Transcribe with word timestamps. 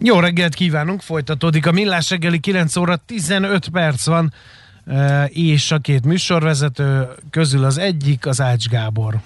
Jó 0.00 0.20
reggelt 0.20 0.54
kívánunk, 0.54 1.02
folytatódik 1.02 1.66
a 1.66 1.72
Millás 1.72 2.10
reggeli 2.10 2.38
9 2.38 2.76
óra 2.76 2.96
15 2.96 3.68
perc 3.68 4.06
van, 4.06 4.32
eh, 4.86 5.24
és 5.28 5.70
a 5.70 5.78
két 5.78 6.04
műsorvezető 6.04 7.08
közül 7.30 7.64
az 7.64 7.78
egyik 7.78 8.26
az 8.26 8.40
Ács 8.40 8.68
Gábor. 8.68 9.20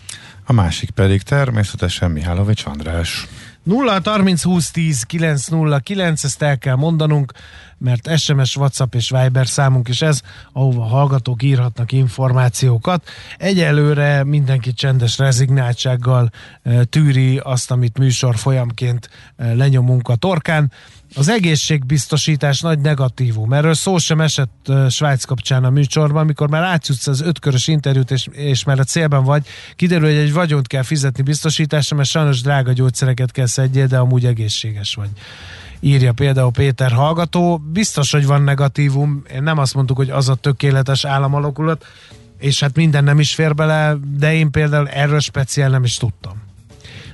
A 0.44 0.52
másik 0.52 0.90
pedig 0.90 1.22
természetesen 1.22 2.10
Mihálovics 2.10 2.64
András. 2.66 3.26
0 3.62 4.00
30 4.04 4.42
20 4.42 4.70
10 4.70 5.02
909, 5.02 6.24
ezt 6.24 6.42
el 6.42 6.58
kell 6.58 6.74
mondanunk, 6.74 7.32
mert 7.78 8.18
SMS, 8.18 8.56
WhatsApp 8.56 8.94
és 8.94 9.10
Viber 9.10 9.46
számunk 9.46 9.88
is 9.88 10.02
ez, 10.02 10.20
ahova 10.52 10.82
hallgatók 10.82 11.42
írhatnak 11.42 11.92
információkat. 11.92 13.08
Egyelőre 13.38 14.24
mindenki 14.24 14.72
csendes 14.72 15.18
rezignáltsággal 15.18 16.30
e, 16.62 16.84
tűri 16.84 17.38
azt, 17.38 17.70
amit 17.70 17.98
műsor 17.98 18.36
folyamként 18.36 19.10
e, 19.36 19.54
lenyomunk 19.54 20.08
a 20.08 20.16
torkán. 20.16 20.72
Az 21.14 21.28
egészségbiztosítás 21.28 22.60
nagy 22.60 22.78
negatívum. 22.78 23.52
Erről 23.52 23.74
szó 23.74 23.98
sem 23.98 24.20
esett 24.20 24.72
Svájc 24.88 25.24
kapcsán 25.24 25.64
a 25.64 25.70
műsorban, 25.70 26.22
amikor 26.22 26.48
már 26.48 26.62
átjutsz 26.62 27.06
az 27.06 27.20
ötkörös 27.20 27.68
interjút, 27.68 28.10
és, 28.10 28.28
és 28.32 28.64
már 28.64 28.78
a 28.78 28.84
célban 28.84 29.24
vagy, 29.24 29.46
kiderül, 29.76 30.08
hogy 30.08 30.16
egy 30.16 30.32
vagyont 30.32 30.66
kell 30.66 30.82
fizetni 30.82 31.22
biztosításra, 31.22 31.96
mert 31.96 32.08
sajnos 32.08 32.40
drága 32.40 32.72
gyógyszereket 32.72 33.32
kell 33.32 33.46
szedjél, 33.46 33.86
de 33.86 33.98
amúgy 33.98 34.26
egészséges 34.26 34.94
vagy 34.94 35.10
írja 35.80 36.12
például 36.12 36.50
Péter 36.50 36.92
hallgató. 36.92 37.62
Biztos, 37.72 38.12
hogy 38.12 38.26
van 38.26 38.42
negatívum, 38.42 39.22
nem 39.40 39.58
azt 39.58 39.74
mondtuk, 39.74 39.96
hogy 39.96 40.10
az 40.10 40.28
a 40.28 40.34
tökéletes 40.34 41.04
államalakulat, 41.04 41.86
és 42.38 42.60
hát 42.60 42.76
minden 42.76 43.04
nem 43.04 43.18
is 43.18 43.34
fér 43.34 43.54
bele, 43.54 43.96
de 44.16 44.34
én 44.34 44.50
például 44.50 44.88
erről 44.88 45.20
speciál 45.20 45.70
nem 45.70 45.84
is 45.84 45.96
tudtam. 45.96 46.49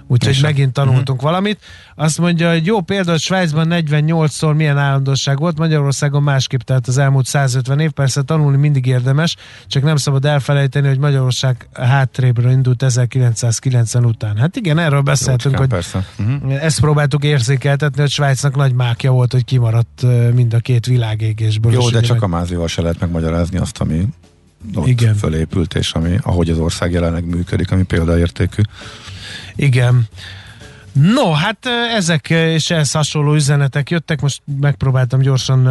Úgyhogy 0.08 0.38
megint 0.42 0.72
tanultunk 0.72 1.08
uh-huh. 1.08 1.22
valamit. 1.22 1.58
Azt 1.94 2.18
mondja, 2.18 2.50
hogy 2.50 2.66
jó 2.66 2.80
példa, 2.80 3.10
hogy 3.10 3.20
Svájcban 3.20 3.66
48-szor 3.70 4.54
milyen 4.54 4.78
állandóság 4.78 5.38
volt, 5.38 5.58
Magyarországon 5.58 6.22
másképp, 6.22 6.60
tehát 6.60 6.86
az 6.86 6.98
elmúlt 6.98 7.26
150 7.26 7.80
év. 7.80 7.90
Persze 7.90 8.22
tanulni 8.22 8.56
mindig 8.56 8.86
érdemes, 8.86 9.36
csak 9.66 9.82
nem 9.82 9.96
szabad 9.96 10.24
elfelejteni, 10.24 10.88
hogy 10.88 10.98
Magyarország 10.98 11.68
hátrébről 11.72 12.50
indult 12.50 12.82
1990 12.82 14.04
után. 14.04 14.36
Hát 14.36 14.56
igen, 14.56 14.78
erről 14.78 15.00
beszéltünk, 15.00 15.58
Jócskán, 15.58 15.60
hogy 15.60 15.68
persze. 15.68 16.06
Uh-huh. 16.18 16.64
ezt 16.64 16.80
próbáltuk 16.80 17.24
érzékeltetni, 17.24 18.00
hogy 18.00 18.10
Svájcnak 18.10 18.56
nagy 18.56 18.72
mákja 18.72 19.10
volt, 19.10 19.32
hogy 19.32 19.44
kimaradt 19.44 20.02
mind 20.34 20.54
a 20.54 20.58
két 20.58 20.86
világégésből. 20.86 21.72
Jó, 21.72 21.90
de 21.90 22.00
csak 22.00 22.20
meg... 22.20 22.22
a 22.22 22.26
mázival 22.26 22.68
se 22.68 22.82
lehet 22.82 23.00
megmagyarázni 23.00 23.58
azt, 23.58 23.80
ami 23.80 24.06
ott 24.74 24.86
Igen. 24.86 25.14
fölépült, 25.14 25.74
és 25.74 25.92
ami, 25.92 26.18
ahogy 26.22 26.50
az 26.50 26.58
ország 26.58 26.92
jelenleg 26.92 27.24
működik, 27.24 27.70
ami 27.70 27.82
példaértékű. 27.82 28.62
Igen. 29.56 30.08
No, 31.00 31.32
hát 31.32 31.66
ezek 31.96 32.30
és 32.30 32.70
ehhez 32.70 32.92
hasonló 32.92 33.34
üzenetek 33.34 33.90
jöttek, 33.90 34.20
most 34.20 34.42
megpróbáltam 34.60 35.20
gyorsan, 35.20 35.62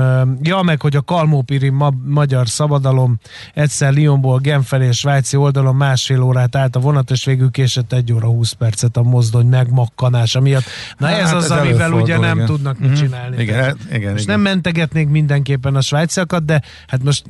ja, 0.42 0.62
meg 0.62 0.82
hogy 0.82 0.96
a 0.96 1.02
Kalmópiri 1.02 1.70
ma- 1.70 1.94
magyar 2.06 2.48
szabadalom 2.48 3.18
egyszer 3.54 3.94
Lyonból 3.94 4.40
Genfelé 4.40 4.88
és 4.88 4.98
Svájci 4.98 5.38
oldalon 5.38 5.76
másfél 5.76 6.22
órát 6.22 6.56
állt 6.56 6.76
a 6.76 6.80
vonat, 6.80 7.12
és 7.12 7.26
végül 7.26 7.52
késett 7.52 7.94
egy 7.94 8.14
óra 8.14 8.28
20 8.28 8.52
percet 8.52 8.98
a 8.98 9.04
mozdony 9.04 9.48
megmakkanása 9.48 10.40
miatt. 10.40 10.64
Na 10.98 11.08
hát, 11.08 11.22
ez 11.22 11.34
az, 11.34 11.44
ez 11.44 11.52
amivel 11.52 11.92
ugye 11.92 12.18
nem 12.18 12.36
igen. 12.36 12.46
tudnak 12.46 12.80
mit 12.80 12.90
mhm. 12.90 13.00
csinálni. 13.00 13.42
Igen, 13.42 13.64
hát, 13.64 13.78
igen, 13.92 14.12
most 14.12 14.24
igen. 14.24 14.36
nem 14.36 14.42
mentegetnék 14.42 15.08
mindenképpen 15.08 15.76
a 15.76 15.82
svájciakat, 15.82 16.46
de 16.46 16.62
hát 16.88 17.04
most, 17.04 17.24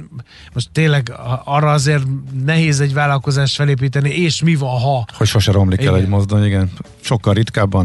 most 0.53 0.70
tényleg 0.72 1.14
arra 1.44 1.72
azért 1.72 2.03
nehéz 2.46 2.80
egy 2.80 2.94
vállalkozást 2.94 3.56
felépíteni, 3.56 4.09
és 4.09 4.41
mi 4.41 4.56
van, 4.56 4.80
ha? 4.80 5.06
Hogy 5.14 5.28
sose 5.28 5.52
romlik 5.52 5.81
igen. 5.81 5.94
el 5.94 6.00
egy 6.00 6.08
mozdony, 6.08 6.46
igen. 6.46 6.72
Sokkal 7.02 7.34
ritkábban 7.34 7.84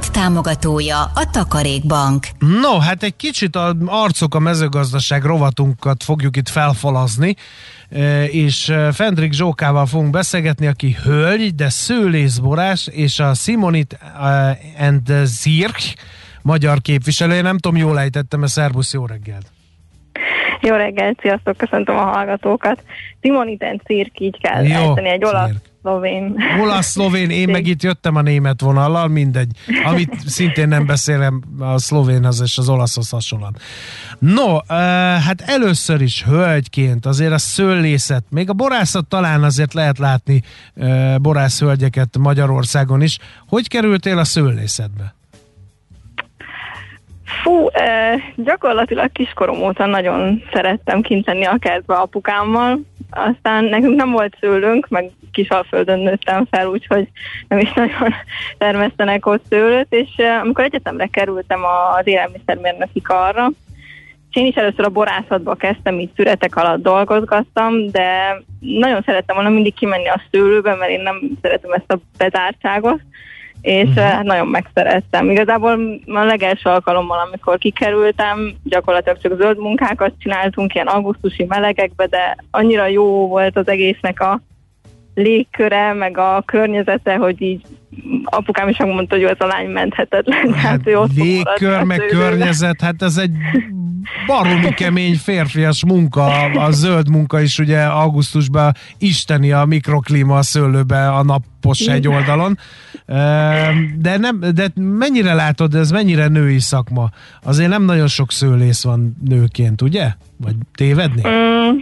támogatója 0.11 0.99
a 1.01 1.29
Takarékbank. 1.31 2.25
No, 2.61 2.79
hát 2.79 3.03
egy 3.03 3.15
kicsit 3.15 3.55
a 3.55 3.75
arcok 3.85 4.35
a 4.35 4.39
mezőgazdaság 4.39 5.23
rovatunkat 5.23 6.03
fogjuk 6.03 6.37
itt 6.37 6.49
felfalazni, 6.49 7.35
e, 7.89 8.25
és 8.25 8.69
e, 8.69 8.91
Fendrik 8.91 9.33
Zsókával 9.33 9.85
fogunk 9.85 10.11
beszélgetni, 10.11 10.67
aki 10.67 10.97
hölgy, 11.03 11.55
de 11.55 11.69
szőlészborás, 11.69 12.87
és 12.87 13.19
a 13.19 13.33
Simonit 13.33 13.97
e, 14.21 14.57
and 14.79 15.11
Zirk 15.23 15.79
magyar 16.41 16.81
képviselője. 16.81 17.41
Nem 17.41 17.57
tudom, 17.57 17.77
jól 17.77 17.99
ejtettem, 17.99 18.41
a 18.41 18.47
szervusz, 18.47 18.93
jó 18.93 19.05
reggelt! 19.05 19.45
Jó 20.61 20.75
reggelt, 20.75 21.19
sziasztok, 21.21 21.57
köszöntöm 21.57 21.97
a 21.97 22.03
hallgatókat. 22.03 22.83
Simoniten 23.21 23.81
Cirk, 23.85 24.19
így 24.19 24.39
kell 24.41 24.63
jó, 24.63 24.75
ejteni, 24.75 25.09
egy 25.09 25.23
olasz 25.25 25.70
szlovén. 25.81 26.35
Olasz, 26.61 26.85
szlovén, 26.85 27.29
én 27.29 27.49
meg 27.49 27.67
itt 27.67 27.83
jöttem 27.83 28.15
a 28.15 28.21
német 28.21 28.61
vonallal, 28.61 29.07
mindegy. 29.07 29.51
Amit 29.83 30.13
szintén 30.25 30.67
nem 30.67 30.85
beszélem, 30.85 31.41
a 31.59 31.77
szlovénhoz 31.77 32.41
és 32.41 32.57
az 32.57 32.69
olaszhoz 32.69 33.09
hasonlóan. 33.09 33.55
No, 34.19 34.57
hát 35.25 35.41
először 35.41 36.01
is 36.01 36.23
hölgyként 36.23 37.05
azért 37.05 37.31
a 37.31 37.37
szőlészet, 37.37 38.23
még 38.29 38.49
a 38.49 38.53
borászat 38.53 39.07
talán 39.07 39.43
azért 39.43 39.73
lehet 39.73 39.97
látni 39.97 40.43
borászhölgyeket 41.21 42.17
Magyarországon 42.17 43.01
is. 43.01 43.17
Hogy 43.47 43.67
kerültél 43.67 44.17
a 44.17 44.23
szőlészetbe? 44.23 45.15
Fú, 47.43 47.67
gyakorlatilag 48.35 49.11
kiskorom 49.11 49.61
óta 49.61 49.85
nagyon 49.85 50.43
szerettem 50.53 51.01
kint 51.01 51.25
lenni 51.25 51.45
a 51.45 51.57
kertbe 51.59 51.95
apukámmal. 51.95 52.79
Aztán 53.11 53.63
nekünk 53.63 53.95
nem 53.95 54.11
volt 54.11 54.37
szőlőnk, 54.39 54.87
meg 54.87 55.11
Kisalföldön 55.31 55.99
nőttem 55.99 56.45
fel, 56.51 56.67
úgyhogy 56.67 57.07
nem 57.47 57.59
is 57.59 57.73
nagyon 57.75 58.13
termesztenek 58.57 59.25
ott 59.25 59.43
szőlőt, 59.49 59.87
és 59.89 60.09
eh, 60.15 60.41
amikor 60.41 60.63
egyetemre 60.63 61.07
kerültem 61.07 61.61
az 61.97 62.07
élelmiszermérnöki 62.07 63.01
karra, 63.01 63.51
és 64.31 64.41
én 64.41 64.45
is 64.45 64.55
először 64.55 64.85
a 64.85 64.89
borászatba 64.89 65.55
kezdtem, 65.55 65.99
így 65.99 66.09
szüretek 66.15 66.55
alatt 66.55 66.81
dolgozgattam, 66.81 67.89
de 67.89 68.41
nagyon 68.59 69.01
szerettem 69.05 69.35
volna 69.35 69.49
mindig 69.49 69.73
kimenni 69.73 70.07
a 70.07 70.21
szőlőbe, 70.31 70.75
mert 70.75 70.91
én 70.91 71.01
nem 71.01 71.21
szeretem 71.41 71.71
ezt 71.71 71.91
a 71.91 71.99
bezártságot, 72.17 72.99
és 73.61 73.89
uh-huh. 73.89 74.23
nagyon 74.23 74.47
megszerettem. 74.47 75.29
Igazából 75.29 75.79
a 76.05 76.23
legelső 76.23 76.69
alkalommal, 76.69 77.19
amikor 77.19 77.57
kikerültem, 77.57 78.53
gyakorlatilag 78.63 79.17
csak 79.21 79.41
zöld 79.41 79.57
munkákat 79.57 80.13
csináltunk, 80.19 80.73
ilyen 80.75 80.87
augusztusi 80.87 81.45
melegekbe, 81.47 82.05
de 82.05 82.35
annyira 82.51 82.85
jó 82.85 83.27
volt 83.27 83.57
az 83.57 83.67
egésznek 83.67 84.19
a 84.19 84.41
légköre, 85.13 85.93
meg 85.93 86.17
a 86.17 86.43
környezete, 86.45 87.15
hogy 87.15 87.41
így 87.41 87.61
apukám 88.23 88.67
is 88.69 88.77
mondta, 88.77 89.15
hogy 89.15 89.23
ez 89.23 89.35
a 89.39 89.45
lány 89.45 89.69
menthetetlen. 89.69 90.53
Hát, 90.53 90.61
hát 90.61 90.87
ő 90.87 90.97
légkör, 91.15 91.83
meg 91.83 91.99
környezet, 91.99 92.81
hát 92.81 93.01
ez 93.01 93.17
egy 93.17 93.31
baromi 94.27 94.73
kemény 94.73 95.15
férfias 95.15 95.85
munka, 95.85 96.25
a 96.41 96.71
zöld 96.71 97.09
munka 97.09 97.41
is 97.41 97.59
ugye 97.59 97.83
augusztusban 97.83 98.71
isteni 98.97 99.51
a 99.51 99.65
mikroklíma 99.65 100.37
a 100.37 100.41
szőlőbe 100.41 101.09
a 101.09 101.23
napos 101.23 101.79
egy 101.79 102.07
oldalon. 102.07 102.57
De, 103.97 104.17
nem, 104.17 104.39
de 104.53 104.67
mennyire 104.75 105.33
látod, 105.33 105.75
ez 105.75 105.91
mennyire 105.91 106.27
női 106.27 106.59
szakma? 106.59 107.09
Azért 107.43 107.69
nem 107.69 107.83
nagyon 107.83 108.07
sok 108.07 108.31
szőlész 108.31 108.83
van 108.83 109.17
nőként, 109.27 109.81
ugye? 109.81 110.11
Vagy 110.37 110.55
tévedni? 110.75 111.21
Mm, 111.27 111.77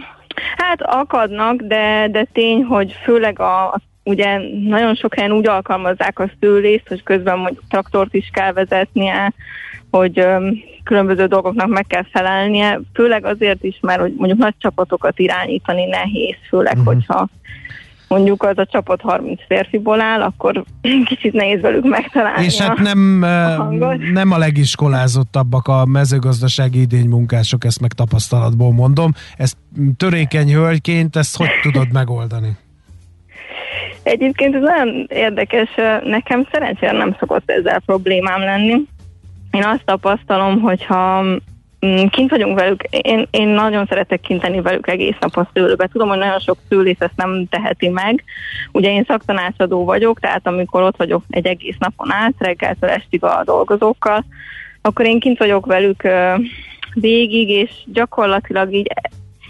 hát 0.70 0.82
akadnak, 0.82 1.60
de, 1.60 2.08
de 2.10 2.26
tény, 2.32 2.64
hogy 2.64 2.96
főleg 3.04 3.40
a, 3.40 3.72
a 3.72 3.80
ugye 4.04 4.38
nagyon 4.68 4.94
sok 4.94 5.14
helyen 5.14 5.32
úgy 5.32 5.46
alkalmazzák 5.46 6.18
a 6.18 6.30
szőlészt, 6.40 6.88
hogy 6.88 7.02
közben 7.02 7.38
mondjuk 7.38 7.64
traktort 7.68 8.14
is 8.14 8.30
kell 8.32 8.52
vezetnie, 8.52 9.32
hogy 9.90 10.18
öm, 10.18 10.58
különböző 10.84 11.26
dolgoknak 11.26 11.68
meg 11.68 11.86
kell 11.86 12.04
felelnie, 12.12 12.80
főleg 12.94 13.24
azért 13.24 13.64
is, 13.64 13.78
mert 13.80 14.00
hogy 14.00 14.14
mondjuk 14.16 14.38
nagy 14.38 14.54
csapatokat 14.58 15.18
irányítani 15.18 15.84
nehéz, 15.84 16.36
főleg, 16.48 16.76
uh-huh. 16.76 16.94
hogyha 16.94 17.28
mondjuk 18.14 18.42
az 18.42 18.58
a 18.58 18.66
csapat 18.66 19.00
30 19.00 19.40
férfiból 19.46 20.00
áll, 20.00 20.22
akkor 20.22 20.64
kicsit 21.10 21.32
nehéz 21.32 21.60
velük 21.60 21.84
megtalálni 21.84 22.44
És 22.44 22.60
hát 22.60 22.78
nem 22.78 23.22
a, 23.80 23.96
nem 24.12 24.32
a 24.32 24.38
legiskolázottabbak 24.38 25.68
a 25.68 25.84
mezőgazdasági 25.84 26.80
idénymunkások, 26.80 27.64
ezt 27.64 27.80
meg 27.80 27.92
tapasztalatból 27.92 28.72
mondom. 28.72 29.12
Ezt 29.36 29.56
törékeny 29.96 30.52
hölgyként, 30.52 31.16
ezt 31.16 31.36
hogy 31.36 31.48
tudod 31.62 31.92
megoldani? 31.92 32.56
Egyébként 34.02 34.54
ez 34.54 34.62
nagyon 34.62 35.06
érdekes, 35.08 35.68
nekem 36.04 36.48
szerencsére 36.52 36.92
nem 36.92 37.16
szokott 37.18 37.50
ezzel 37.50 37.80
problémám 37.86 38.40
lenni. 38.40 38.74
Én 39.50 39.64
azt 39.64 39.84
tapasztalom, 39.84 40.60
hogyha 40.60 41.24
kint 42.10 42.30
vagyunk 42.30 42.58
velük, 42.58 42.82
én, 42.82 43.26
én 43.30 43.48
nagyon 43.48 43.86
szeretek 43.86 44.20
kint 44.20 44.42
lenni 44.42 44.60
velük 44.60 44.88
egész 44.88 45.16
nap 45.20 45.36
a 45.36 45.48
szőlőbe. 45.54 45.86
Tudom, 45.86 46.08
hogy 46.08 46.18
nagyon 46.18 46.38
sok 46.38 46.58
szőlész 46.68 47.00
ezt 47.00 47.16
nem 47.16 47.46
teheti 47.50 47.88
meg. 47.88 48.24
Ugye 48.72 48.92
én 48.92 49.04
szaktanácsadó 49.04 49.84
vagyok, 49.84 50.20
tehát 50.20 50.46
amikor 50.46 50.82
ott 50.82 50.96
vagyok 50.96 51.22
egy 51.30 51.46
egész 51.46 51.76
napon 51.78 52.12
át, 52.12 52.34
reggeltől 52.38 52.90
estig 52.90 53.24
a 53.24 53.42
dolgozókkal, 53.44 54.24
akkor 54.82 55.06
én 55.06 55.20
kint 55.20 55.38
vagyok 55.38 55.66
velük 55.66 56.08
végig, 56.94 57.48
és 57.48 57.70
gyakorlatilag 57.86 58.72
így 58.72 58.92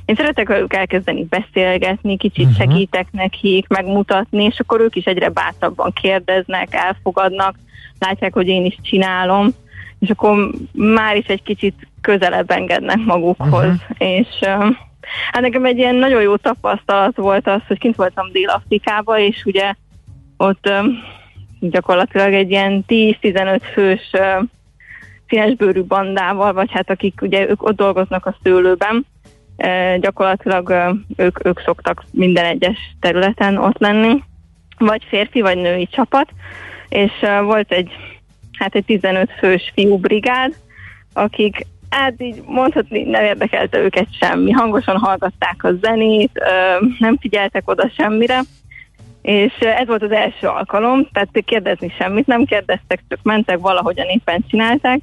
én 0.05 0.17
szeretek 0.17 0.49
velük 0.49 0.75
elkezdeni 0.75 1.25
beszélgetni, 1.25 2.17
kicsit 2.17 2.47
uh-huh. 2.47 2.59
segítek 2.59 3.06
nekik, 3.11 3.69
megmutatni, 3.69 4.44
és 4.44 4.59
akkor 4.59 4.81
ők 4.81 4.97
is 4.97 5.05
egyre 5.05 5.29
bátrabban 5.29 5.93
kérdeznek, 5.93 6.69
elfogadnak, 6.71 7.55
látják, 7.99 8.32
hogy 8.32 8.49
én 8.49 8.65
is 8.65 8.79
csinálom, 8.82 9.49
és 10.00 10.11
akkor 10.11 10.50
már 10.73 11.17
is 11.17 11.26
egy 11.26 11.43
kicsit 11.43 11.75
közelebb 12.00 12.50
engednek 12.50 12.99
magukhoz. 13.05 13.64
Uh-huh. 13.64 13.79
És 13.99 14.29
hát 15.32 15.41
nekem 15.41 15.64
egy 15.64 15.79
ilyen 15.79 15.94
nagyon 15.94 16.23
jó 16.23 16.37
tapasztalat 16.37 17.17
volt 17.17 17.47
az, 17.47 17.61
hogy 17.67 17.79
kint 17.79 17.97
voltam 17.97 18.32
Dél-Afrikába, 18.32 19.19
és 19.19 19.44
ugye 19.44 19.75
ott 20.37 20.70
gyakorlatilag 21.61 22.32
egy 22.32 22.50
ilyen 22.50 22.85
10-15 22.88 23.61
fős 23.73 24.11
színesbőrű 25.29 25.82
bandával, 25.82 26.53
vagy 26.53 26.70
hát 26.73 26.91
akik 26.91 27.23
ugye 27.23 27.49
ők 27.49 27.62
ott 27.62 27.76
dolgoznak 27.76 28.26
a 28.26 28.37
szőlőben, 28.43 29.06
gyakorlatilag 30.00 30.75
ők, 31.17 31.46
ők 31.46 31.61
szoktak 31.61 32.05
minden 32.12 32.44
egyes 32.44 32.79
területen 33.00 33.56
ott 33.56 33.79
lenni, 33.79 34.23
vagy 34.79 35.05
férfi, 35.08 35.41
vagy 35.41 35.56
női 35.56 35.87
csapat, 35.87 36.29
és 36.88 37.12
volt 37.43 37.73
egy, 37.73 37.91
hát 38.61 38.75
egy 38.75 38.85
15 38.85 39.31
fős 39.39 39.73
fiú 39.75 39.99
brigád, 39.99 40.55
akik 41.12 41.67
hát 41.91 42.15
így 42.19 42.43
mondhatni 42.47 43.03
nem 43.03 43.25
érdekelte 43.25 43.79
őket 43.79 44.07
semmi. 44.21 44.51
Hangosan 44.51 44.97
hallgatták 44.97 45.65
a 45.65 45.73
zenét, 45.83 46.41
nem 46.99 47.17
figyeltek 47.21 47.69
oda 47.69 47.91
semmire, 47.97 48.41
és 49.23 49.53
ez 49.59 49.87
volt 49.87 50.03
az 50.03 50.11
első 50.11 50.47
alkalom, 50.47 51.09
tehát 51.12 51.45
kérdezni 51.45 51.95
semmit 51.99 52.27
nem 52.27 52.45
kérdeztek, 52.45 53.03
csak 53.09 53.19
mentek 53.23 53.59
valahogyan 53.59 54.07
éppen 54.07 54.45
csinálták, 54.49 55.01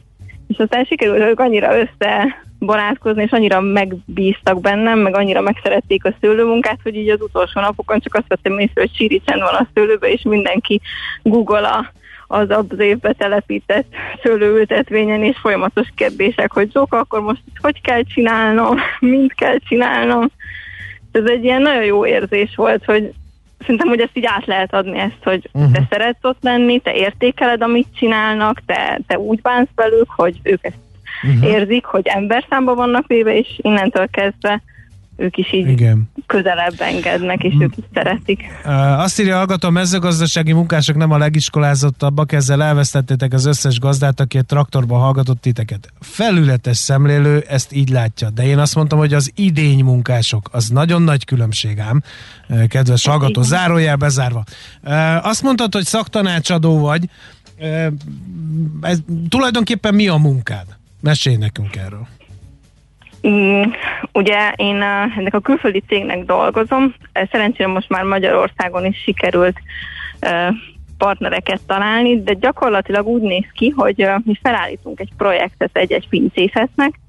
és 0.47 0.57
aztán 0.57 0.83
sikerült 0.83 1.21
ők 1.21 1.39
annyira 1.39 1.79
össze 1.79 2.43
barátkozni, 2.59 3.23
és 3.23 3.31
annyira 3.31 3.61
megbíztak 3.61 4.61
bennem, 4.61 4.99
meg 4.99 5.15
annyira 5.15 5.41
megszerették 5.41 6.05
a 6.05 6.13
szőlőmunkát, 6.21 6.79
hogy 6.83 6.95
így 6.95 7.09
az 7.09 7.21
utolsó 7.21 7.61
napokon 7.61 7.99
csak 7.99 8.15
azt 8.15 8.27
vettem 8.27 8.59
észre, 8.59 8.81
hogy 8.81 8.95
síri 8.95 9.21
csend 9.25 9.41
van 9.41 9.53
a 9.53 9.67
szőlőbe, 9.73 10.11
és 10.11 10.21
mindenki 10.21 10.81
google 11.23 11.91
az 12.27 12.49
az 12.49 12.79
évbe 12.79 13.13
telepített 13.13 13.85
szőlőültetvényen, 14.23 15.23
és 15.23 15.37
folyamatos 15.37 15.87
kérdések, 15.95 16.51
hogy 16.51 16.71
Zsoka, 16.71 16.97
akkor 16.97 17.21
most 17.21 17.41
hogy 17.61 17.81
kell 17.81 18.01
csinálnom, 18.03 18.77
mint 18.99 19.33
kell 19.33 19.57
csinálnom. 19.67 20.29
Ez 21.11 21.25
egy 21.25 21.43
ilyen 21.43 21.61
nagyon 21.61 21.83
jó 21.83 22.05
érzés 22.05 22.55
volt, 22.55 22.85
hogy 22.85 23.13
szerintem, 23.59 23.87
hogy 23.87 23.99
ezt 23.99 24.17
így 24.17 24.25
át 24.25 24.45
lehet 24.45 24.73
adni 24.73 24.99
ezt, 24.99 25.23
hogy 25.23 25.49
uh-huh. 25.53 25.71
te 25.71 25.87
szeretsz 25.89 26.23
ott 26.23 26.37
lenni, 26.41 26.79
te 26.79 26.93
értékeled, 26.93 27.61
amit 27.61 27.87
csinálnak, 27.95 28.61
te, 28.65 28.99
te 29.07 29.19
úgy 29.19 29.41
bánsz 29.41 29.69
velük, 29.75 30.09
hogy 30.09 30.39
ők 30.43 30.65
ezt 30.65 30.77
uh-huh. 31.23 31.49
érzik, 31.49 31.85
hogy 31.85 32.07
emberszámba 32.07 32.75
vannak 32.75 33.07
véve, 33.07 33.37
és 33.37 33.47
innentől 33.61 34.07
kezdve 34.07 34.61
ők 35.17 35.37
is 35.37 35.53
így 35.53 35.69
Igen. 35.69 36.09
közelebb 36.25 36.75
engednek, 36.77 37.43
és 37.43 37.53
ők 37.59 37.77
is 37.77 37.83
szeretik. 37.93 38.43
Azt 38.97 39.19
írja 39.19 39.35
hallgató, 39.35 39.67
a 39.67 39.71
mezőgazdasági 39.71 40.51
munkások 40.51 40.95
nem 40.95 41.11
a 41.11 41.17
legiskolázottabbak, 41.17 42.31
ezzel 42.31 42.63
elvesztettétek 42.63 43.33
az 43.33 43.45
összes 43.45 43.79
gazdát, 43.79 44.19
aki 44.19 44.37
egy 44.37 44.45
traktorban 44.45 44.99
hallgatott 44.99 45.41
titeket. 45.41 45.91
Felületes 45.99 46.77
szemlélő 46.77 47.43
ezt 47.47 47.73
így 47.73 47.89
látja, 47.89 48.29
de 48.29 48.45
én 48.45 48.57
azt 48.57 48.75
mondtam, 48.75 48.99
hogy 48.99 49.13
az 49.13 49.31
idény 49.35 49.83
munkások, 49.83 50.49
az 50.51 50.67
nagyon 50.67 51.01
nagy 51.01 51.25
különbség 51.25 51.79
ám, 51.79 52.03
kedves 52.67 53.05
hallgató, 53.05 53.41
zárójel 53.41 53.95
bezárva. 53.95 54.43
Azt 55.21 55.43
mondtad, 55.43 55.73
hogy 55.73 55.85
szaktanácsadó 55.85 56.79
vagy, 56.79 57.09
ez, 58.81 58.99
tulajdonképpen 59.29 59.95
mi 59.95 60.07
a 60.07 60.15
munkád? 60.15 60.65
Mesélj 61.01 61.35
nekünk 61.35 61.75
erről. 61.75 62.07
Mm, 63.27 63.63
ugye 64.13 64.51
én 64.55 64.81
ennek 65.17 65.33
a 65.33 65.39
külföldi 65.39 65.83
cégnek 65.87 66.25
dolgozom, 66.25 66.93
szerencsére 67.31 67.67
most 67.67 67.89
már 67.89 68.03
Magyarországon 68.03 68.85
is 68.85 68.97
sikerült 68.97 69.57
partnereket 70.97 71.61
találni, 71.67 72.23
de 72.23 72.33
gyakorlatilag 72.33 73.07
úgy 73.07 73.21
néz 73.21 73.45
ki, 73.53 73.69
hogy 73.69 74.07
mi 74.23 74.39
felállítunk 74.41 74.99
egy 74.99 75.11
projektet 75.17 75.69
egy-egy 75.73 76.07
pincészetnek, 76.09 76.99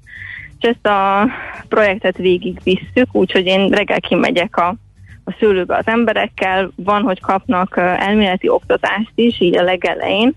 és 0.59 0.69
ezt 0.69 0.85
a 0.85 1.27
projektet 1.67 2.17
végig 2.17 2.59
visszük, 2.63 3.07
úgyhogy 3.11 3.45
én 3.45 3.69
reggel 3.69 3.99
kimegyek 3.99 4.57
a, 4.57 4.75
a 5.23 5.35
szőlőbe 5.39 5.75
az 5.75 5.87
emberekkel, 5.87 6.71
van, 6.75 7.01
hogy 7.01 7.19
kapnak 7.19 7.77
elméleti 7.77 8.49
oktatást 8.49 9.11
is, 9.15 9.39
így 9.41 9.57
a 9.57 9.63
legelején, 9.63 10.35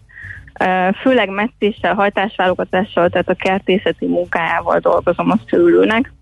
Főleg 1.00 1.28
meccéssel, 1.28 1.94
hajtásválogatással, 1.94 3.08
tehát 3.08 3.28
a 3.28 3.34
kertészeti 3.34 4.06
munkájával 4.06 4.78
dolgozom 4.78 5.30
a 5.30 5.38
szülőnek, 5.48 6.12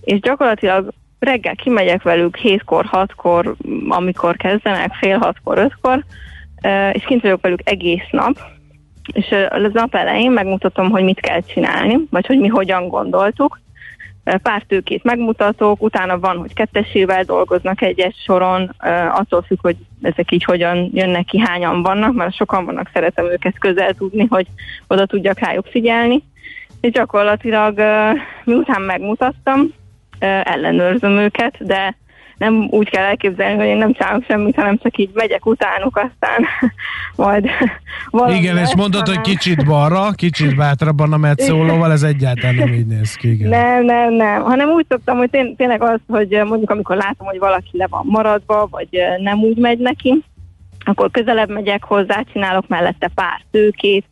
és 0.00 0.20
gyakorlatilag 0.20 0.92
reggel 1.18 1.54
kimegyek 1.54 2.02
velük 2.02 2.38
7-kor, 2.42 2.86
6-kor, 2.90 3.54
amikor 3.88 4.36
kezdenek, 4.36 4.94
fél 4.94 5.18
6-kor, 5.20 5.70
5-kor, 5.70 6.04
és 6.92 7.04
kint 7.04 7.22
vagyok 7.22 7.42
velük 7.42 7.60
egész 7.64 8.08
nap, 8.10 8.38
és 9.12 9.34
az 9.48 9.72
nap 9.72 9.94
elején 9.94 10.30
megmutatom, 10.30 10.90
hogy 10.90 11.02
mit 11.02 11.20
kell 11.20 11.40
csinálni, 11.40 11.98
vagy 12.10 12.26
hogy 12.26 12.38
mi 12.38 12.48
hogyan 12.48 12.88
gondoltuk, 12.88 13.60
pár 14.42 14.62
tőkét 14.68 15.04
megmutatok, 15.04 15.82
utána 15.82 16.18
van, 16.18 16.36
hogy 16.36 16.54
kettesével 16.54 17.22
dolgoznak 17.22 17.82
egyes 17.82 18.14
soron, 18.24 18.74
attól 19.10 19.42
függ, 19.42 19.58
hogy 19.60 19.76
ezek 20.02 20.32
így 20.32 20.44
hogyan 20.44 20.90
jönnek 20.92 21.24
ki, 21.24 21.38
hányan 21.38 21.82
vannak, 21.82 22.14
mert 22.14 22.34
sokan 22.34 22.64
vannak, 22.64 22.90
szeretem 22.92 23.24
őket 23.24 23.58
közel 23.58 23.92
tudni, 23.92 24.26
hogy 24.30 24.46
oda 24.86 25.06
tudjak 25.06 25.38
rájuk 25.38 25.66
figyelni. 25.66 26.22
És 26.80 26.90
gyakorlatilag 26.90 27.80
miután 28.44 28.82
megmutattam, 28.82 29.72
ellenőrzöm 30.44 31.18
őket, 31.18 31.66
de 31.66 31.96
nem 32.42 32.66
úgy 32.70 32.90
kell 32.90 33.04
elképzelni, 33.04 33.56
hogy 33.56 33.66
én 33.66 33.76
nem 33.76 33.92
csinálok 33.92 34.24
semmit, 34.24 34.54
hanem 34.54 34.78
csak 34.82 34.98
így 34.98 35.10
megyek 35.14 35.46
utánuk, 35.46 35.96
aztán 35.96 36.46
majd 37.24 37.46
valami 38.10 38.34
Igen, 38.34 38.54
lesz, 38.54 38.68
és 38.68 38.76
mondod, 38.76 39.06
hanem... 39.06 39.22
hogy 39.22 39.32
kicsit 39.32 39.64
balra, 39.64 40.10
kicsit 40.10 40.56
bátrabban 40.56 41.12
a 41.12 41.16
metszólóval, 41.16 41.92
ez 41.92 42.02
egyáltalán 42.02 42.54
nem 42.54 42.72
így 42.72 42.86
néz 42.86 43.14
ki. 43.14 43.30
Igen. 43.30 43.48
Nem, 43.48 43.84
nem, 43.84 44.12
nem, 44.12 44.42
hanem 44.42 44.68
úgy 44.68 44.86
szoktam, 44.88 45.16
hogy 45.16 45.30
tény, 45.30 45.56
tényleg 45.56 45.82
az, 45.82 46.00
hogy 46.08 46.28
mondjuk 46.44 46.70
amikor 46.70 46.96
látom, 46.96 47.26
hogy 47.26 47.38
valaki 47.38 47.70
le 47.72 47.86
van 47.90 48.02
maradva, 48.06 48.68
vagy 48.70 48.88
nem 49.18 49.38
úgy 49.38 49.56
megy 49.56 49.78
neki, 49.78 50.22
akkor 50.84 51.10
közelebb 51.10 51.50
megyek 51.50 51.84
hozzá, 51.84 52.24
csinálok 52.32 52.68
mellette 52.68 53.10
pár 53.14 53.40
tőkét, 53.50 54.04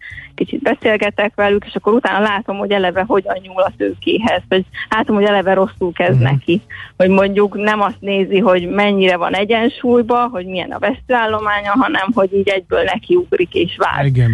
kicsit 0.44 0.62
beszélgetek 0.62 1.32
velük, 1.34 1.64
és 1.66 1.74
akkor 1.74 1.92
utána 1.92 2.20
látom, 2.20 2.56
hogy 2.56 2.70
eleve 2.70 3.04
hogyan 3.06 3.38
nyúl 3.42 3.62
a 3.62 3.72
tőkéhez, 3.76 4.42
vagy 4.48 4.64
látom, 4.88 5.16
hogy 5.16 5.24
eleve 5.24 5.54
rosszul 5.54 5.92
kezd 5.92 6.20
uh-huh. 6.20 6.30
neki, 6.30 6.60
hogy 6.96 7.08
mondjuk 7.08 7.54
nem 7.54 7.80
azt 7.80 8.00
nézi, 8.00 8.38
hogy 8.38 8.68
mennyire 8.68 9.16
van 9.16 9.34
egyensúlyba, 9.34 10.28
hogy 10.28 10.46
milyen 10.46 10.70
a 10.70 10.78
vesztőállománya, 10.78 11.70
hanem 11.70 12.08
hogy 12.14 12.34
így 12.34 12.48
egyből 12.48 12.82
nekiugrik 12.82 13.54
és 13.54 13.76
vár. 13.76 14.04
Igen. 14.04 14.30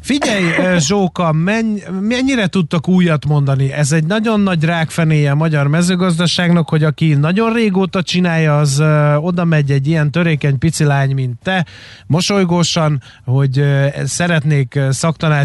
Figyelj, 0.00 0.44
Zsóka, 0.88 1.32
menny, 1.32 1.78
mennyire 2.00 2.46
tudtak 2.46 2.88
újat 2.88 3.26
mondani? 3.26 3.72
Ez 3.72 3.92
egy 3.92 4.04
nagyon 4.04 4.40
nagy 4.40 4.64
rákfenéje 4.64 5.30
a 5.30 5.34
magyar 5.34 5.66
mezőgazdaságnak, 5.66 6.68
hogy 6.68 6.84
aki 6.84 7.14
nagyon 7.14 7.52
régóta 7.52 8.02
csinálja, 8.02 8.58
az 8.58 8.78
uh, 8.78 9.24
oda 9.24 9.44
megy 9.44 9.70
egy 9.70 9.86
ilyen 9.86 10.10
törékeny 10.10 10.58
picilány, 10.58 11.14
mint 11.14 11.38
te, 11.42 11.66
mosolygósan, 12.06 13.02
hogy 13.24 13.58
uh, 13.58 13.86
szeretnék 14.04 14.78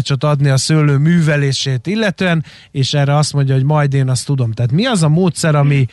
szaktanácsot 0.04 0.24
adni 0.24 0.48
a 0.48 0.56
szőlő 0.56 0.98
művelését 0.98 1.86
illetően, 1.86 2.44
és 2.70 2.94
erre 2.94 3.16
azt 3.16 3.32
mondja, 3.32 3.54
hogy 3.54 3.64
majd 3.64 3.94
én 3.94 4.08
azt 4.08 4.26
tudom. 4.26 4.52
Tehát 4.52 4.72
mi 4.72 4.84
az 4.84 5.02
a 5.02 5.08
módszer, 5.08 5.54
ami 5.54 5.86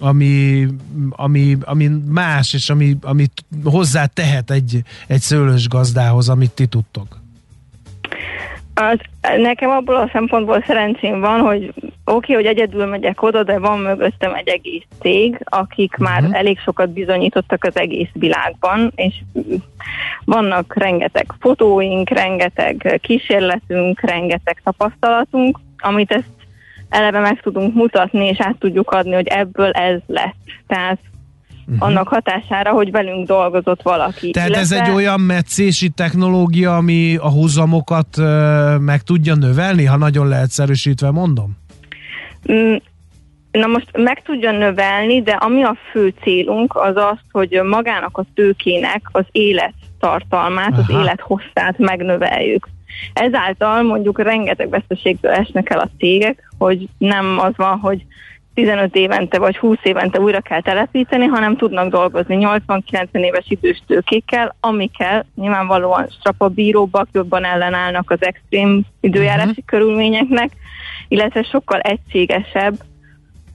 ami, 0.00 0.66
ami, 1.10 1.56
ami 1.60 1.90
más, 2.08 2.52
és 2.52 2.70
ami, 2.70 2.96
amit 3.00 3.44
hozzá 3.64 4.06
tehet 4.06 4.50
egy, 4.50 4.82
egy 5.06 5.20
szőlős 5.20 5.68
gazdához, 5.68 6.28
amit 6.28 6.50
ti 6.50 6.66
tudtok? 6.66 7.20
Az, 8.80 8.98
nekem 9.36 9.70
abból 9.70 9.96
a 9.96 10.10
szempontból 10.12 10.64
szerencsém 10.66 11.20
van, 11.20 11.40
hogy 11.40 11.72
okay, 12.04 12.34
hogy 12.34 12.44
egyedül 12.44 12.86
megyek 12.86 13.22
oda, 13.22 13.42
de 13.42 13.58
van 13.58 13.78
mögöttem 13.78 14.34
egy 14.34 14.48
egész 14.48 14.84
cég, 15.00 15.40
akik 15.44 15.92
uh-huh. 15.98 16.08
már 16.08 16.28
elég 16.32 16.58
sokat 16.58 16.90
bizonyítottak 16.90 17.64
az 17.64 17.76
egész 17.76 18.08
világban, 18.12 18.92
és 18.94 19.14
vannak 20.24 20.74
rengeteg 20.74 21.26
fotóink, 21.40 22.08
rengeteg 22.08 22.98
kísérletünk, 23.02 24.00
rengeteg 24.00 24.60
tapasztalatunk, 24.64 25.58
amit 25.78 26.12
ezt 26.12 26.30
eleve 26.88 27.20
meg 27.20 27.40
tudunk 27.40 27.74
mutatni, 27.74 28.26
és 28.26 28.40
át 28.40 28.56
tudjuk 28.58 28.90
adni, 28.90 29.14
hogy 29.14 29.26
ebből 29.26 29.70
ez 29.70 30.00
lett. 30.06 30.36
Tehát 30.66 30.98
uh-huh. 31.68 31.88
annak 31.88 32.08
hatására, 32.08 32.70
hogy 32.70 32.90
velünk 32.90 33.26
dolgozott 33.26 33.82
valaki. 33.82 34.30
Tehát 34.30 34.48
Illetve... 34.48 34.76
ez 34.76 34.82
egy 34.82 34.94
olyan 34.94 35.20
meccési 35.20 35.88
technológia, 35.88 36.76
ami 36.76 37.16
a 37.16 37.30
húzamokat 37.30 38.16
meg 38.78 39.02
tudja 39.02 39.34
növelni, 39.34 39.84
ha 39.84 39.96
nagyon 39.96 40.28
leegyszerűsítve 40.28 41.10
mondom? 41.10 41.56
Mm, 42.52 42.74
na 43.50 43.66
most 43.66 43.88
meg 43.92 44.22
tudja 44.22 44.50
növelni, 44.50 45.22
de 45.22 45.32
ami 45.32 45.62
a 45.62 45.76
fő 45.90 46.14
célunk 46.22 46.76
az 46.76 46.96
az, 46.96 47.18
hogy 47.32 47.60
magának 47.64 48.18
a 48.18 48.24
tőkének 48.34 49.02
az 49.12 49.24
élettartalmát, 49.32 50.72
Aha. 50.72 50.80
az 50.80 51.00
élethosszát 51.00 51.78
megnöveljük. 51.78 52.68
Ezáltal 53.12 53.82
mondjuk 53.82 54.22
rengeteg 54.22 54.68
veszteségtől 54.68 55.30
esnek 55.30 55.70
el 55.70 55.78
a 55.78 55.90
cégek, 55.98 56.52
hogy 56.58 56.88
nem 56.98 57.38
az 57.38 57.52
van, 57.56 57.78
hogy 57.78 58.04
15 58.58 58.96
évente 58.96 59.38
vagy 59.38 59.56
20 59.56 59.76
évente 59.82 60.20
újra 60.20 60.40
kell 60.40 60.60
telepíteni, 60.60 61.26
hanem 61.26 61.56
tudnak 61.56 61.90
dolgozni 61.90 62.38
80-90 62.40 63.06
éves 63.12 63.44
idős 63.48 63.82
tőkékkel, 63.86 64.56
amikkel 64.60 65.26
nyilvánvalóan 65.34 66.06
strapabíróbbak 66.08 67.08
jobban 67.12 67.44
ellenállnak 67.44 68.10
az 68.10 68.18
extrém 68.20 68.84
időjárási 69.00 69.48
uh-huh. 69.48 69.64
körülményeknek, 69.64 70.50
illetve 71.08 71.42
sokkal 71.42 71.80
egységesebb 71.80 72.74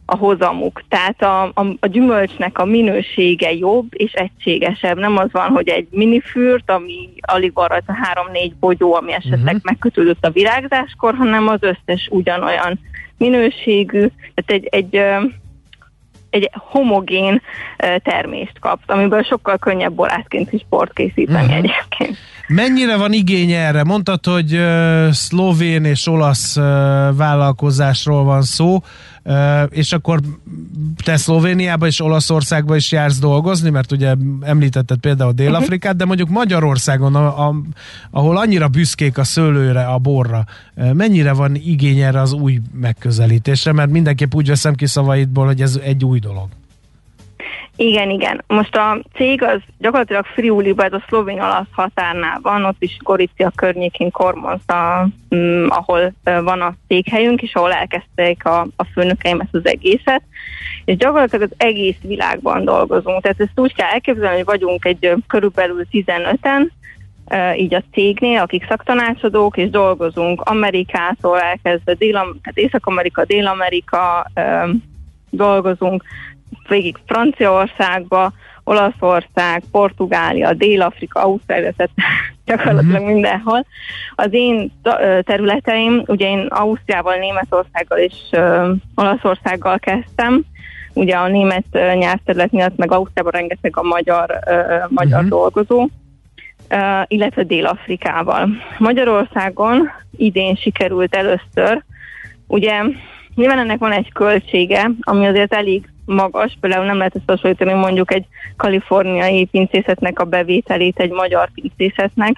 a 0.06 0.16
hozamuk. 0.16 0.84
Tehát 0.88 1.22
a, 1.22 1.44
a, 1.44 1.66
a 1.80 1.88
gyümölcsnek 1.88 2.58
a 2.58 2.66
minősége 2.66 3.54
jobb 3.54 3.86
és 3.90 4.12
egységesebb. 4.12 4.98
Nem 5.00 5.18
az 5.18 5.32
van, 5.32 5.48
hogy 5.50 5.68
egy 5.68 5.88
minifürt, 5.92 6.72
ami 6.72 7.10
alig 7.20 7.54
van 7.54 7.68
rajta 7.68 7.94
három-négy 8.02 8.56
bogyó, 8.56 8.94
ami 8.96 9.14
esetleg 9.14 9.42
uh-huh. 9.42 9.62
megkötődött 9.64 10.26
a 10.26 10.32
virágzáskor, 10.32 11.16
hanem 11.16 11.48
az 11.48 11.60
összes 11.62 12.08
ugyanolyan 12.12 12.80
minőségű, 13.18 14.08
tehát 14.34 14.64
egy, 14.64 14.66
egy, 14.66 14.96
egy 16.30 16.50
homogén 16.54 17.42
termést 18.04 18.60
kapsz, 18.60 18.84
amiből 18.88 19.24
sokkal 19.24 19.58
könnyebb 19.58 19.94
borászként 19.94 20.52
is 20.52 20.62
sport 20.62 20.94
készíteni 20.94 21.44
uh-huh. 21.44 21.58
egyébként. 21.58 22.18
Mennyire 22.48 22.98
van 22.98 23.14
igény 23.14 23.52
erre? 23.52 23.84
Mondtad, 23.84 24.26
hogy 24.26 24.54
uh, 24.54 25.10
szlovén 25.10 25.86
és 25.86 26.08
olasz 26.08 26.58
uh, 26.58 26.64
vállalkozásról 27.16 28.24
van 28.24 28.42
szó, 28.42 28.78
és 29.70 29.92
akkor 29.92 30.20
te 31.04 31.18
Szlovéniába 31.18 31.88
és 31.88 32.02
Olaszországba 32.02 32.76
is 32.76 32.92
jársz 32.92 33.20
dolgozni, 33.20 33.70
mert 33.70 33.92
ugye 33.92 34.16
említetted 34.42 34.98
például 34.98 35.32
Dél-Afrikát, 35.32 35.96
de 35.96 36.06
mondjuk 36.06 36.30
Magyarországon, 36.30 37.16
a, 37.16 37.48
a, 37.48 37.56
ahol 38.12 38.38
annyira 38.38 38.68
büszkék 38.68 39.18
a 39.18 39.24
szőlőre, 39.24 39.86
a 39.86 39.98
borra, 39.98 40.46
mennyire 40.94 41.34
van 41.34 41.56
igény 41.56 42.00
erre 42.00 42.22
az 42.22 42.34
új 42.34 42.62
megközelítésre, 42.74 43.72
mert 43.72 43.92
mindenképp 43.92 44.34
úgy 44.34 44.48
veszem 44.48 44.76
ki 44.76 44.86
szavaidból, 44.86 45.46
hogy 45.46 45.62
ez 45.62 45.80
egy 45.84 46.06
új 46.06 46.20
dolog. 46.20 46.48
Igen, 47.76 48.10
igen. 48.10 48.44
Most 48.48 48.76
a 48.76 49.00
cég 49.14 49.44
az 49.44 49.60
gyakorlatilag 49.78 50.26
Friuliba, 50.26 50.84
ez 50.84 50.94
a 50.94 51.04
szlovén-olasz 51.08 51.68
határnál 51.72 52.40
van, 52.42 52.66
ott 52.66 52.82
is 52.84 52.98
Goricia 53.00 53.52
környékén 53.56 54.12
Kormonza, 54.12 55.08
mm, 55.36 55.66
ahol 55.70 56.14
van 56.24 56.62
a 56.62 56.74
székhelyünk, 56.88 57.42
és 57.42 57.56
ahol 57.56 57.74
elkezdték 57.74 58.46
a, 58.46 58.68
a 58.76 58.84
főnökeim 58.94 59.40
ezt 59.40 59.56
az 59.56 59.66
egészet. 59.66 60.22
És 60.86 60.98
gyakorlatilag 60.98 61.50
az 61.52 61.56
egész 61.58 61.98
világban 62.02 62.66
dolgozunk. 62.66 63.22
Tehát 63.22 63.40
ezt 63.40 63.60
úgy 63.60 63.74
kell 63.76 63.90
elképzelni, 63.90 64.36
hogy 64.36 64.46
vagyunk 64.46 64.86
egy 64.86 65.14
körülbelül 65.28 65.88
15-en, 65.92 66.70
így 67.58 67.74
a 67.74 67.84
cégnél, 67.92 68.42
akik 68.42 68.66
szaktanácsadók, 68.68 69.58
és 69.58 69.70
dolgozunk 69.70 70.42
Amerikától 70.42 71.40
elkezdve 71.40 71.94
Dél- 71.94 72.36
hát 72.42 72.58
Észak-Amerika, 72.58 73.26
Dél-Amerika, 73.26 74.32
dolgozunk 75.30 76.04
végig 76.68 76.98
Franciaországba, 77.06 78.34
Olaszország, 78.64 79.64
Portugália, 79.72 80.54
Dél-Afrika, 80.54 81.22
Ausztrália, 81.22 81.72
tehát 81.78 81.92
gyakorlatilag 82.46 83.02
uh-huh. 83.02 83.14
mindenhol. 83.14 83.66
Az 84.16 84.28
én 84.32 84.72
területeim, 85.22 86.04
ugye 86.06 86.28
én 86.28 86.46
Ausztriával, 86.50 87.16
Németországgal 87.16 87.98
és 87.98 88.14
uh, 88.32 88.70
Olaszországgal 88.96 89.80
kezdtem, 89.80 90.44
ugye 90.94 91.16
a 91.16 91.28
német 91.28 91.66
nyelvterület 91.72 92.52
miatt, 92.52 92.78
meg 92.78 92.92
Ausztriában 92.92 93.32
rengeteg 93.32 93.78
a 93.78 93.84
magyar, 93.84 94.40
uh, 94.46 94.90
magyar 94.90 95.24
uh-huh. 95.24 95.30
dolgozó, 95.30 95.82
uh, 95.82 97.02
illetve 97.08 97.44
Dél-Afrikával. 97.44 98.50
Magyarországon 98.78 99.90
idén 100.18 100.56
sikerült 100.56 101.16
először, 101.16 101.84
ugye 102.48 102.82
nyilván 103.36 103.60
ennek 103.60 103.80
van 103.80 103.92
egy 103.92 104.12
költsége, 104.12 104.92
ami 105.02 105.26
azért 105.26 105.54
elég 105.54 105.93
magas, 106.06 106.58
például 106.60 106.86
nem 106.86 106.98
lehet 106.98 107.16
ezt 107.16 107.30
hasonlítani 107.30 107.74
mondjuk 107.74 108.14
egy 108.14 108.26
kaliforniai 108.58 109.46
pincészetnek 109.46 110.20
a 110.20 110.26
bevételét 110.26 111.00
egy 111.00 111.12
magyar 111.12 111.50
pincészetnek, 111.54 112.36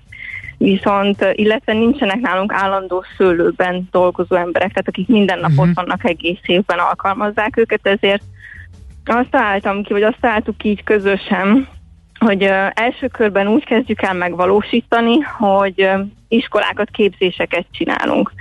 viszont 0.57 1.25
illetve 1.33 1.73
nincsenek 1.73 2.19
nálunk 2.19 2.53
állandó 2.53 3.03
szőlőben 3.17 3.87
dolgozó 3.91 4.35
emberek, 4.35 4.69
tehát 4.69 4.87
akik 4.87 5.07
minden 5.07 5.39
nap 5.39 5.49
uh-huh. 5.49 5.67
ott 5.67 5.75
vannak 5.75 6.09
egész 6.09 6.41
évben 6.45 6.79
alkalmazzák 6.79 7.57
őket, 7.57 7.87
ezért 7.87 8.23
azt 9.05 9.29
találtam 9.29 9.83
ki, 9.83 9.93
vagy 9.93 10.03
azt 10.03 10.19
találtuk 10.21 10.57
ki 10.57 10.69
így 10.69 10.83
közösen, 10.83 11.67
hogy 12.19 12.43
uh, 12.43 12.67
első 12.73 13.07
körben 13.07 13.47
úgy 13.47 13.65
kezdjük 13.65 14.01
el 14.01 14.13
megvalósítani, 14.13 15.19
hogy 15.19 15.81
uh, 15.81 15.99
iskolákat, 16.27 16.89
képzéseket 16.91 17.65
csinálunk 17.71 18.31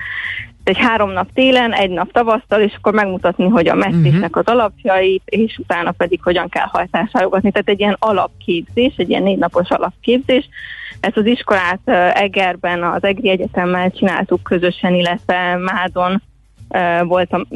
egy 0.64 0.78
három 0.78 1.10
nap 1.10 1.28
télen, 1.34 1.72
egy 1.72 1.90
nap 1.90 2.12
tavasztal, 2.12 2.60
és 2.60 2.72
akkor 2.76 2.92
megmutatni, 2.92 3.48
hogy 3.48 3.68
a 3.68 3.74
messzésnek 3.74 4.36
az 4.36 4.46
alapjait, 4.46 5.22
és 5.24 5.58
utána 5.58 5.90
pedig 5.90 6.20
hogyan 6.22 6.48
kell 6.48 6.66
hajtásárogatni. 6.66 7.50
Tehát 7.50 7.68
egy 7.68 7.80
ilyen 7.80 7.96
alapképzés, 7.98 8.94
egy 8.96 9.10
ilyen 9.10 9.22
négy 9.22 9.38
napos 9.38 9.70
alapképzés. 9.70 10.48
Ezt 11.00 11.16
az 11.16 11.26
iskolát 11.26 11.80
Egerben, 12.14 12.82
az 12.82 13.04
Egri 13.04 13.28
Egyetemmel 13.28 13.90
csináltuk 13.90 14.42
közösen, 14.42 14.94
illetve 14.94 15.56
Mádon 15.56 16.22
volt 17.02 17.32
a 17.32 17.46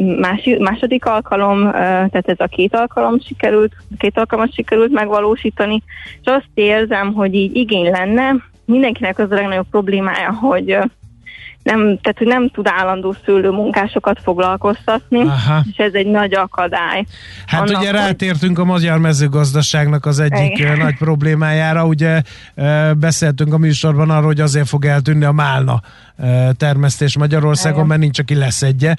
második 0.58 1.04
alkalom, 1.04 1.70
tehát 1.70 2.28
ez 2.28 2.40
a 2.40 2.46
két 2.46 2.74
alkalom 2.74 3.20
sikerült, 3.20 3.72
két 3.98 4.18
alkalmat 4.18 4.54
sikerült 4.54 4.92
megvalósítani, 4.92 5.82
és 6.20 6.26
azt 6.26 6.48
érzem, 6.54 7.12
hogy 7.12 7.34
így 7.34 7.56
igény 7.56 7.90
lenne, 7.90 8.34
mindenkinek 8.64 9.18
az 9.18 9.30
a 9.30 9.34
legnagyobb 9.34 9.68
problémája, 9.70 10.32
hogy 10.32 10.78
nem, 11.62 11.98
tehát 12.00 12.18
hogy 12.18 12.26
nem 12.26 12.50
tud 12.50 12.66
állandó 12.68 13.14
szőlőmunkásokat 13.24 14.20
foglalkoztatni, 14.22 15.20
Aha. 15.20 15.62
és 15.72 15.76
ez 15.76 15.92
egy 15.92 16.06
nagy 16.06 16.34
akadály. 16.34 17.04
Hát 17.46 17.60
Annak, 17.60 17.80
ugye 17.80 17.90
rátértünk 17.90 18.58
a 18.58 18.64
magyar 18.64 18.98
mezőgazdaságnak 18.98 20.06
az 20.06 20.18
egyik 20.18 20.58
Igen. 20.58 20.78
nagy 20.78 20.96
problémájára, 20.96 21.86
ugye 21.86 22.22
beszéltünk 22.96 23.52
a 23.52 23.58
műsorban 23.58 24.10
arról, 24.10 24.26
hogy 24.26 24.40
azért 24.40 24.68
fog 24.68 24.84
eltűnni 24.84 25.24
a 25.24 25.32
málna 25.32 25.80
termesztés 26.56 27.16
Magyarországon, 27.18 27.76
Igen. 27.76 27.88
mert 27.88 28.00
nincs, 28.00 28.18
aki 28.18 28.34
leszedje. 28.34 28.96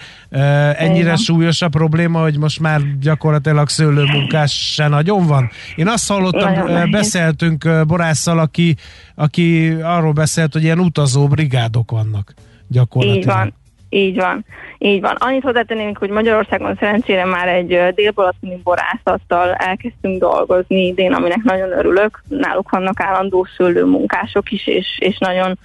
Ennyire 0.77 0.99
Igen. 0.99 1.15
súlyos 1.15 1.61
a 1.61 1.69
probléma, 1.69 2.21
hogy 2.21 2.37
most 2.37 2.59
már 2.59 2.81
gyakorlatilag 2.99 3.69
szőlőmunkás 3.69 4.73
se 4.73 4.87
nagyon 4.87 5.27
van. 5.27 5.49
Én 5.75 5.87
azt 5.87 6.07
hallottam, 6.07 6.53
nagyon 6.53 6.91
beszéltünk 6.91 7.85
Borásszal, 7.87 8.39
aki, 8.39 8.75
aki 9.15 9.69
arról 9.83 10.11
beszélt, 10.11 10.53
hogy 10.53 10.63
ilyen 10.63 10.79
utazó 10.79 11.27
brigádok 11.27 11.91
vannak 11.91 12.33
gyakorlatilag. 12.69 13.17
Így 13.19 13.25
van. 13.25 13.53
Így 13.89 14.15
van, 14.15 14.45
így 14.77 15.01
van. 15.01 15.15
Annyit 15.19 15.43
hozzátennénk, 15.43 15.97
hogy 15.97 16.09
Magyarországon 16.09 16.75
szerencsére 16.79 17.25
már 17.25 17.47
egy 17.47 17.93
délbalatoni 17.95 18.59
borászattal 18.63 19.53
elkezdtünk 19.53 20.19
dolgozni 20.19 20.85
idén, 20.85 21.13
aminek 21.13 21.43
nagyon 21.43 21.71
örülök. 21.71 22.23
Náluk 22.27 22.69
vannak 22.69 23.01
állandó 23.01 23.47
szőlőmunkások 23.57 24.51
is, 24.51 24.67
és, 24.67 24.87
és 24.99 25.17
nagyon 25.17 25.59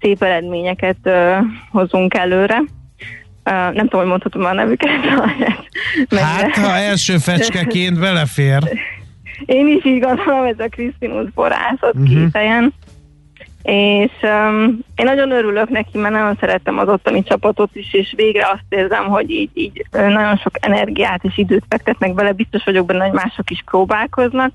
szép 0.00 0.22
eredményeket 0.22 0.96
uh, 1.04 1.36
hozunk 1.70 2.14
előre. 2.14 2.58
Uh, 2.58 2.64
nem 3.44 3.88
tudom, 3.88 4.00
hogy 4.00 4.10
mondhatom 4.10 4.44
a 4.44 4.52
nevüket. 4.52 4.90
hát, 6.10 6.56
ha 6.56 6.74
első 6.74 7.18
fecskeként 7.18 7.98
belefér. 7.98 8.58
Én 9.44 9.66
is 9.66 9.84
így 9.84 10.00
gondolom, 10.00 10.44
ez 10.44 10.58
a 10.58 10.68
Krisztinus 10.68 11.30
borászat 11.30 11.94
uh-huh. 11.94 12.08
két 12.08 12.28
helyen 12.32 12.74
és 13.62 14.12
um, 14.22 14.78
én 14.94 15.04
nagyon 15.04 15.30
örülök 15.30 15.68
neki, 15.68 15.98
mert 15.98 16.14
nagyon 16.14 16.36
szerettem 16.40 16.78
az 16.78 16.88
ottani 16.88 17.22
csapatot 17.22 17.70
is, 17.72 17.94
és 17.94 18.12
végre 18.16 18.48
azt 18.52 18.64
érzem, 18.68 19.04
hogy 19.04 19.30
így, 19.30 19.50
így 19.54 19.86
nagyon 19.90 20.36
sok 20.36 20.52
energiát 20.60 21.24
és 21.24 21.38
időt 21.38 21.64
fektetnek 21.68 22.14
bele, 22.14 22.32
biztos 22.32 22.64
vagyok 22.64 22.86
benne, 22.86 23.04
hogy 23.04 23.14
mások 23.14 23.50
is 23.50 23.62
próbálkoznak, 23.66 24.52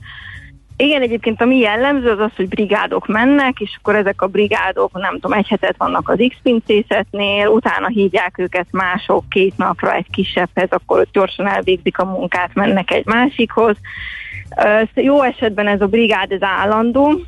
Igen, 0.78 1.02
egyébként 1.02 1.42
ami 1.42 1.58
jellemző 1.58 2.10
az 2.10 2.20
az, 2.20 2.32
hogy 2.36 2.48
brigádok 2.48 3.08
mennek, 3.08 3.60
és 3.60 3.76
akkor 3.78 3.96
ezek 3.96 4.22
a 4.22 4.28
brigádok, 4.28 4.92
nem 4.94 5.14
tudom, 5.14 5.34
egy 5.34 5.48
hetet 5.48 5.76
vannak 5.78 6.10
az 6.10 6.26
X-pincészetnél, 6.30 7.48
utána 7.48 7.88
hívják 7.88 8.38
őket 8.38 8.68
mások 8.72 9.30
két 9.30 9.58
napra 9.58 9.94
egy 9.94 10.10
kisebbhez, 10.12 10.72
akkor 10.72 11.00
ott 11.00 11.12
gyorsan 11.12 11.48
elvégzik 11.48 11.98
a 11.98 12.06
munkát, 12.06 12.54
mennek 12.54 12.92
egy 12.92 13.06
másikhoz. 13.06 13.78
Jó 14.94 15.22
esetben 15.22 15.68
ez 15.68 15.82
a 15.82 15.88
brigád 15.88 16.32
ez 16.32 16.42
állandó, 16.42 17.22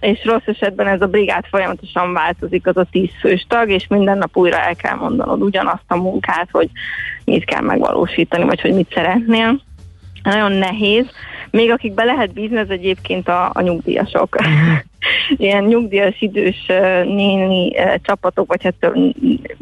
és 0.00 0.24
rossz 0.24 0.46
esetben 0.46 0.86
ez 0.86 1.00
a 1.00 1.06
brigád 1.06 1.44
folyamatosan 1.44 2.12
változik, 2.12 2.66
az 2.66 2.76
a 2.76 2.86
tíz 2.90 3.10
fős 3.20 3.46
tag, 3.48 3.70
és 3.70 3.86
minden 3.86 4.18
nap 4.18 4.36
újra 4.36 4.58
el 4.58 4.74
kell 4.74 4.96
mondanod 4.96 5.42
ugyanazt 5.42 5.84
a 5.86 5.96
munkát, 5.96 6.48
hogy 6.50 6.70
mit 7.24 7.44
kell 7.44 7.60
megvalósítani, 7.60 8.44
vagy 8.44 8.60
hogy 8.60 8.74
mit 8.74 8.92
szeretnél. 8.94 9.60
Nagyon 10.24 10.52
nehéz. 10.52 11.06
Még 11.50 11.70
akik 11.70 11.94
be 11.94 12.04
lehet 12.04 12.32
bízni, 12.32 12.56
ez 12.56 12.68
egyébként 12.68 13.28
a, 13.28 13.50
a 13.52 13.60
nyugdíjasok. 13.60 14.36
Uh-huh. 14.38 14.78
Ilyen 15.46 15.64
nyugdíjas 15.64 16.20
idős 16.20 16.66
néni 17.04 17.72
csapatok, 18.02 18.46
vagy 18.46 18.62
hát 18.62 18.92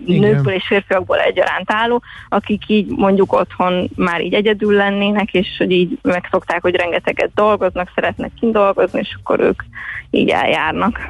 nőkből 0.06 0.54
és 0.54 0.66
férfiakból 0.66 1.18
egyaránt 1.18 1.72
álló, 1.72 2.02
akik 2.28 2.62
így 2.68 2.86
mondjuk 2.88 3.32
otthon 3.32 3.90
már 3.96 4.20
így 4.20 4.34
egyedül 4.34 4.74
lennének, 4.74 5.32
és 5.32 5.48
hogy 5.58 5.70
így 5.70 5.98
megszokták, 6.02 6.62
hogy 6.62 6.74
rengeteget 6.74 7.30
dolgoznak, 7.34 7.92
szeretnek 7.94 8.30
kindolgozni, 8.40 8.98
és 8.98 9.16
akkor 9.18 9.40
ők 9.40 9.62
így 10.10 10.28
eljárnak. 10.28 11.00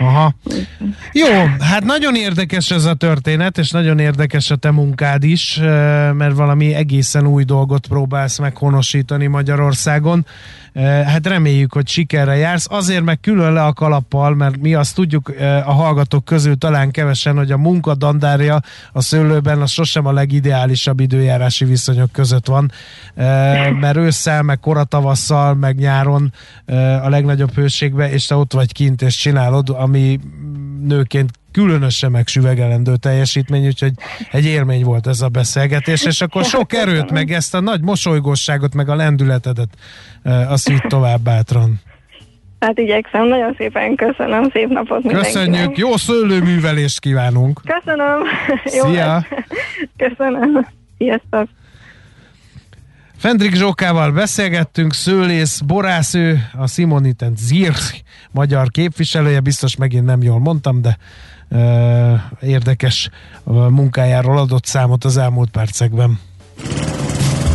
Aha. 0.00 0.34
Jó, 1.12 1.26
hát 1.60 1.84
nagyon 1.84 2.14
érdekes 2.14 2.70
ez 2.70 2.84
a 2.84 2.94
történet, 2.94 3.58
és 3.58 3.70
nagyon 3.70 3.98
érdekes 3.98 4.50
a 4.50 4.56
te 4.56 4.70
munkád 4.70 5.24
is, 5.24 5.56
mert 6.12 6.34
valami 6.34 6.74
egészen 6.74 7.26
új 7.26 7.44
dolgot 7.44 7.86
próbálsz 7.86 8.38
meghonosítani 8.38 9.26
Magyarországon. 9.26 10.26
Hát 11.04 11.26
reméljük, 11.26 11.72
hogy 11.72 11.88
sikerre 11.88 12.36
jársz. 12.36 12.66
Azért 12.70 13.04
meg 13.04 13.20
külön 13.20 13.52
le 13.52 13.64
a 13.64 13.72
kalappal, 13.72 14.34
mert 14.34 14.56
mi 14.60 14.74
azt 14.74 14.94
tudjuk 14.94 15.32
a 15.64 15.72
hallgatók 15.72 16.24
közül 16.24 16.58
talán 16.58 16.90
kevesen, 16.90 17.36
hogy 17.36 17.50
a 17.50 17.56
munkadandárja 17.56 18.60
a 18.92 19.00
szőlőben 19.00 19.60
az 19.60 19.70
sosem 19.70 20.06
a 20.06 20.12
legideálisabb 20.12 21.00
időjárási 21.00 21.64
viszonyok 21.64 22.12
között 22.12 22.46
van, 22.46 22.72
mert 23.80 23.96
ősszel, 23.96 24.42
meg 24.42 24.60
koratavasszal, 24.60 25.54
meg 25.54 25.76
nyáron 25.76 26.32
a 27.02 27.08
legnagyobb 27.08 27.54
hőségbe, 27.54 28.10
és 28.10 28.26
te 28.26 28.34
ott 28.34 28.52
vagy 28.52 28.72
kint, 28.72 29.02
és 29.02 29.16
csinálod, 29.16 29.68
ami 29.88 30.18
nőként 30.86 31.30
különösen 31.52 32.10
megsüvegelendő 32.10 32.96
teljesítmény, 32.96 33.66
úgyhogy 33.66 33.92
egy 34.30 34.44
élmény 34.44 34.84
volt 34.84 35.06
ez 35.06 35.20
a 35.20 35.28
beszélgetés, 35.28 36.04
és 36.04 36.20
akkor 36.20 36.44
sok 36.44 36.72
erőt, 36.72 37.10
meg 37.10 37.30
ezt 37.30 37.54
a 37.54 37.60
nagy 37.60 37.80
mosolygóságot, 37.80 38.74
meg 38.74 38.88
a 38.88 38.94
lendületedet 38.94 39.68
azt 40.48 40.68
vitt 40.68 40.82
tovább 40.88 41.20
bátran. 41.20 41.80
Hát 42.60 42.78
igyekszem, 42.78 43.26
nagyon 43.26 43.54
szépen 43.58 43.94
köszönöm, 43.94 44.50
szép 44.52 44.68
napot 44.68 45.02
mindenkinek. 45.02 45.44
Köszönjük, 45.44 45.78
jó 45.78 45.96
szőlőművelést 45.96 47.00
kívánunk. 47.00 47.60
Köszönöm. 47.64 48.22
Szia. 48.64 49.26
Jó, 49.30 49.36
köszönöm. 50.08 50.66
Sziasztok. 50.98 51.48
Fendrik 53.18 53.54
Zsókával 53.54 54.12
beszélgettünk, 54.12 54.94
szőlész, 54.94 55.60
borásző, 55.60 56.48
a 56.58 56.66
Simonitent 56.66 57.38
Zirk 57.38 58.00
magyar 58.30 58.70
képviselője, 58.70 59.40
biztos 59.40 59.76
megint 59.76 60.04
nem 60.04 60.22
jól 60.22 60.38
mondtam, 60.38 60.82
de 60.82 60.98
érdekes 62.40 63.10
munkájáról 63.68 64.38
adott 64.38 64.64
számot 64.64 65.04
az 65.04 65.16
elmúlt 65.16 65.50
percekben. 65.50 66.18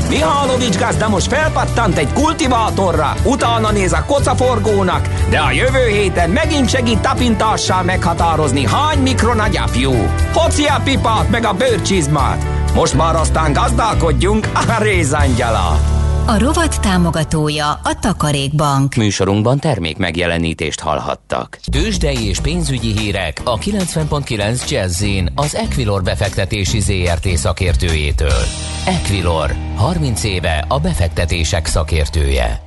Mihálovics 0.09 0.77
gazda 0.77 1.09
most 1.09 1.27
felpattant 1.27 1.97
egy 1.97 2.13
kultivátorra, 2.13 3.13
utána 3.23 3.71
néz 3.71 3.93
a 3.93 4.03
kocaforgónak, 4.05 5.09
de 5.29 5.39
a 5.39 5.51
jövő 5.51 5.87
héten 5.87 6.29
megint 6.29 6.69
segít 6.69 6.99
tapintással 6.99 7.83
meghatározni, 7.83 8.65
hány 8.65 8.99
mikron 8.99 9.39
a 9.39 9.47
gyapjú. 9.47 9.91
Hoci 10.33 10.65
a 10.65 10.81
pipát 10.83 11.29
meg 11.29 11.45
a 11.45 11.53
bőrcsizmát. 11.53 12.52
Most 12.73 12.93
már 12.93 13.15
aztán 13.15 13.53
gazdálkodjunk 13.53 14.49
a 14.77 14.83
rézangyala. 14.83 15.79
A 16.27 16.39
rovat 16.39 16.81
támogatója 16.81 17.69
a 17.69 17.99
Takarékbank. 18.01 18.95
Műsorunkban 18.95 19.59
termék 19.59 19.97
megjelenítést 19.97 20.79
hallhattak. 20.79 21.59
Tőzsdei 21.71 22.27
és 22.27 22.39
pénzügyi 22.39 22.97
hírek 22.97 23.41
a 23.43 23.57
90.9 23.57 24.69
jazz 24.69 25.03
az 25.35 25.55
Equilor 25.55 26.03
befektetési 26.03 26.79
ZRT 26.79 27.27
szakértőjétől. 27.27 28.43
Equilor, 28.85 29.55
30 29.75 30.23
éve 30.23 30.65
a 30.67 30.79
befektetések 30.79 31.65
szakértője. 31.65 32.62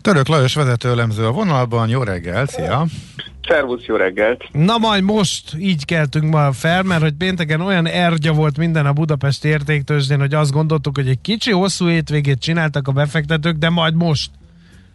Török 0.00 0.28
Lajos 0.28 0.54
vezető 0.54 0.88
elemző 0.88 1.26
a 1.26 1.32
vonalban, 1.32 1.88
jó 1.88 2.02
reggel, 2.02 2.46
szia! 2.46 2.86
Szervusz, 3.48 3.84
jó 3.84 3.96
reggelt! 3.96 4.44
Na 4.52 4.78
majd 4.78 5.02
most 5.02 5.54
így 5.58 5.84
keltünk 5.84 6.32
ma 6.32 6.52
fel, 6.52 6.82
mert 6.82 7.02
hogy 7.02 7.12
pénteken 7.12 7.60
olyan 7.60 7.86
ergya 7.86 8.32
volt 8.32 8.56
minden 8.56 8.86
a 8.86 8.92
Budapest 8.92 9.44
értéktőzsdén, 9.44 10.18
hogy 10.18 10.34
azt 10.34 10.52
gondoltuk, 10.52 10.96
hogy 10.96 11.08
egy 11.08 11.20
kicsi 11.20 11.50
hosszú 11.50 11.86
hétvégét 11.86 12.38
csináltak 12.38 12.88
a 12.88 12.92
befektetők, 12.92 13.56
de 13.56 13.68
majd 13.68 13.94
most 13.94 14.30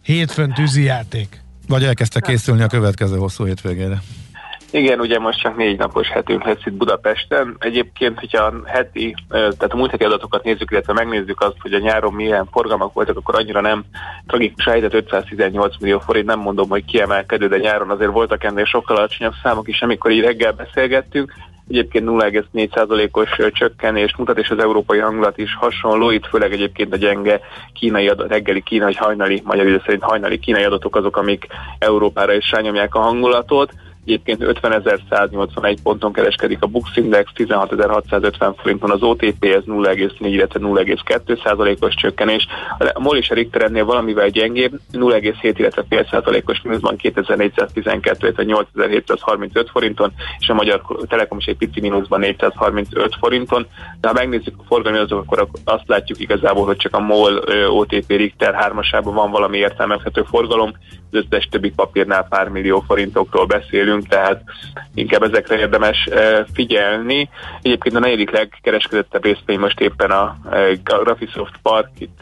hétfőn 0.02 0.52
tűzi 0.52 0.82
játék. 0.82 1.42
Vagy 1.68 1.84
elkezdte 1.84 2.20
készülni 2.20 2.62
a 2.62 2.66
következő 2.66 3.16
hosszú 3.16 3.44
hétvégére. 3.44 4.02
Igen, 4.74 5.00
ugye 5.00 5.18
most 5.18 5.40
csak 5.40 5.56
négy 5.56 5.78
napos 5.78 6.08
hetünk 6.08 6.44
lesz 6.44 6.66
itt 6.66 6.72
Budapesten. 6.72 7.56
Egyébként, 7.58 8.18
hogyha 8.18 8.42
a 8.42 8.52
heti, 8.64 9.14
tehát 9.28 9.72
a 9.72 9.76
múlt 9.76 9.90
heti 9.90 10.04
adatokat 10.04 10.44
nézzük, 10.44 10.70
illetve 10.70 10.92
megnézzük 10.92 11.40
azt, 11.40 11.56
hogy 11.60 11.72
a 11.72 11.78
nyáron 11.78 12.12
milyen 12.12 12.48
forgalmak 12.52 12.92
voltak, 12.92 13.16
akkor 13.16 13.34
annyira 13.34 13.60
nem 13.60 13.84
tragikus 14.26 14.64
helyzet, 14.64 14.94
518 14.94 15.78
millió 15.80 15.98
forint, 15.98 16.26
nem 16.26 16.38
mondom, 16.38 16.68
hogy 16.68 16.84
kiemelkedő, 16.84 17.48
de 17.48 17.56
nyáron 17.56 17.90
azért 17.90 18.10
voltak 18.10 18.44
ennél 18.44 18.64
sokkal 18.64 18.96
alacsonyabb 18.96 19.32
számok 19.42 19.68
is, 19.68 19.82
amikor 19.82 20.10
így 20.10 20.20
reggel 20.20 20.52
beszélgettünk. 20.52 21.32
Egyébként 21.68 22.08
0,4%-os 22.08 23.52
csökkenést 23.52 24.18
mutat, 24.18 24.38
és 24.38 24.48
az 24.48 24.58
európai 24.58 24.98
hangulat 24.98 25.38
is 25.38 25.54
hasonló, 25.54 26.10
itt 26.10 26.26
főleg 26.26 26.52
egyébként 26.52 26.92
a 26.92 26.96
gyenge 26.96 27.40
kínai 27.72 28.08
adat, 28.08 28.28
reggeli 28.28 28.62
kínai 28.62 28.94
hajnali, 28.94 29.42
magyar 29.44 29.66
idő 29.66 29.82
szerint 29.84 30.02
hajnali 30.02 30.38
kínai 30.38 30.64
adatok 30.64 30.96
azok, 30.96 31.16
amik 31.16 31.46
Európára 31.78 32.32
is 32.32 32.50
rányomják 32.50 32.94
a 32.94 33.00
hangulatot. 33.00 33.72
Egyébként 34.06 34.42
50.181 34.44 35.76
ponton 35.82 36.12
kereskedik 36.12 36.62
a 36.62 36.66
Bux 36.66 36.96
Index, 36.96 37.30
16.650 37.36 38.54
forinton 38.56 38.90
az 38.90 39.02
OTP, 39.02 39.44
ez 39.44 39.62
0,4, 39.66 40.10
illetve 40.20 40.60
0,2 40.62 41.44
százalékos 41.44 41.94
csökkenés. 41.94 42.46
A 42.78 43.00
MOL 43.00 43.16
és 43.16 43.30
a 43.30 43.34
Richter 43.34 43.62
ennél 43.62 43.84
valamivel 43.84 44.28
gyengébb, 44.28 44.72
0,7, 44.92 45.54
illetve 45.56 45.84
fél 45.88 46.06
százalékos 46.10 46.62
mínuszban 46.62 46.96
2412, 46.96 48.26
illetve 48.26 48.42
8735 48.42 49.70
forinton, 49.70 50.12
és 50.38 50.48
a 50.48 50.54
Magyar 50.54 50.82
Telekom 51.08 51.38
is 51.38 51.46
egy 51.46 51.56
pici 51.56 51.80
mínuszban 51.80 52.20
435 52.20 53.14
forinton. 53.20 53.66
De 54.00 54.08
ha 54.08 54.14
megnézzük 54.14 54.54
a 54.58 54.64
forgalmi 54.66 54.98
akkor 54.98 55.48
azt 55.64 55.88
látjuk 55.88 56.20
igazából, 56.20 56.64
hogy 56.64 56.76
csak 56.76 56.96
a 56.96 57.00
MOL 57.00 57.42
OTP 57.68 58.08
Richter 58.08 58.54
hármasában 58.54 59.14
van 59.14 59.30
valami 59.30 59.58
értelmezhető 59.58 60.22
forgalom, 60.22 60.72
az 61.10 61.24
összes 61.30 61.48
többi 61.50 61.70
papírnál 61.70 62.26
pár 62.28 62.48
millió 62.48 62.84
forintokról 62.86 63.46
beszélünk, 63.46 63.93
tehát 64.00 64.42
inkább 64.94 65.22
ezekre 65.22 65.58
érdemes 65.58 66.04
eh, 66.04 66.44
figyelni. 66.52 67.28
Egyébként 67.62 67.96
a 67.96 67.98
negyedik 67.98 68.30
legkereskedettebb 68.30 69.24
részvény 69.24 69.58
most 69.58 69.80
éppen 69.80 70.10
a 70.10 70.36
Graphisoft 70.82 71.54
Park, 71.62 71.88
itt 71.98 72.20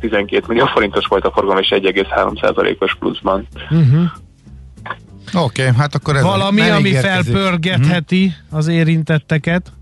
12 0.00 0.44
millió 0.48 0.66
forintos 0.66 1.06
volt 1.06 1.24
a 1.24 1.30
forgalom, 1.30 1.58
és 1.58 1.68
1,3%-os 1.70 2.94
pluszban. 2.94 3.46
Uh-huh. 3.70 4.04
Oké, 5.34 5.62
okay, 5.62 5.74
hát 5.76 5.94
akkor 5.94 6.16
ez 6.16 6.22
Valami, 6.22 6.70
ami 6.70 6.92
felpörgetheti 6.92 8.24
uh-huh. 8.24 8.58
az 8.58 8.68
érintetteket? 8.68 9.72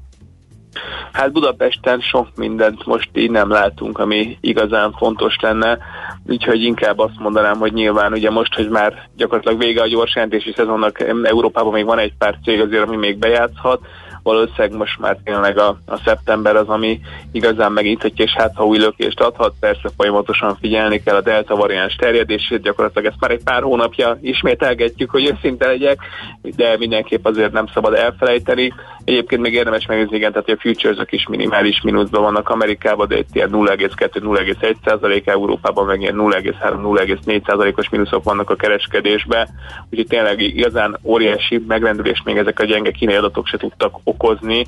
Hát 1.13 1.33
Budapesten 1.33 2.01
sok 2.01 2.29
mindent 2.37 2.87
most 2.87 3.09
így 3.13 3.31
nem 3.31 3.51
látunk, 3.51 3.99
ami 3.99 4.39
igazán 4.41 4.93
fontos 4.93 5.37
lenne, 5.41 5.79
úgyhogy 6.27 6.63
inkább 6.63 6.99
azt 6.99 7.19
mondanám, 7.19 7.59
hogy 7.59 7.73
nyilván 7.73 8.13
ugye 8.13 8.31
most, 8.31 8.55
hogy 8.55 8.69
már 8.69 9.09
gyakorlatilag 9.17 9.59
vége 9.59 9.83
a 9.83 9.87
gyors 9.87 10.15
jelentési 10.15 10.53
szezonnak, 10.57 11.01
Európában 11.23 11.73
még 11.73 11.85
van 11.85 11.99
egy 11.99 12.13
pár 12.19 12.39
cég 12.45 12.61
azért, 12.61 12.87
ami 12.87 12.97
még 12.97 13.19
bejátszhat, 13.19 13.81
valószínűleg 14.25 14.73
most 14.73 14.99
már 14.99 15.17
tényleg 15.25 15.59
a, 15.59 15.79
a 15.87 16.01
szeptember 16.05 16.57
az, 16.57 16.69
ami 16.69 17.01
igazán 17.33 17.73
megnyithatja, 17.73 18.25
és 18.25 18.33
hát 18.33 18.55
ha 18.55 18.67
új 18.67 18.79
lökést 18.79 19.21
adhat, 19.21 19.55
persze 19.61 19.91
folyamatosan 19.97 20.57
figyelni 20.61 21.03
kell 21.03 21.17
a 21.17 21.21
delta 21.21 21.57
variáns 21.57 21.95
terjedését, 21.95 22.63
gyakorlatilag 22.63 23.07
ezt 23.07 23.21
már 23.21 23.31
egy 23.31 23.43
pár 23.45 23.63
hónapja 23.63 24.19
ismételgetjük, 24.21 25.11
hogy 25.11 25.31
őszinte 25.35 25.67
legyek, 25.67 25.99
de 26.43 26.77
mindenképp 26.79 27.25
azért 27.25 27.53
nem 27.53 27.67
szabad 27.67 27.95
elfelejteni, 27.95 28.73
Egyébként 29.05 29.41
még 29.41 29.53
érdemes 29.53 29.87
megnézni, 29.87 30.17
igen, 30.17 30.33
tehát 30.33 30.49
a 30.49 30.57
futures 30.59 30.97
is 31.11 31.27
minimális 31.27 31.81
mínuszban 31.81 32.23
vannak 32.23 32.49
Amerikában, 32.49 33.09
de 33.09 33.19
itt 33.19 33.35
ilyen 33.35 33.51
0,2-0,1% 33.53 35.27
Európában 35.27 35.87
meg 35.87 36.01
ilyen 36.01 36.17
0,3-0,4 36.19 37.79
os 37.79 37.89
mínuszok 37.89 38.25
vannak 38.25 38.51
a 38.51 38.55
kereskedésbe, 38.55 39.49
úgyhogy 39.91 40.07
tényleg 40.07 40.41
igazán 40.41 40.99
óriási 41.03 41.65
megrendülés 41.69 42.23
még 42.25 42.37
ezek 42.37 42.61
a 42.61 42.65
gyenge 42.65 42.91
kínai 42.91 43.15
adatok 43.15 43.47
se 43.47 43.57
tudtak 43.57 43.99
okozni. 44.15 44.67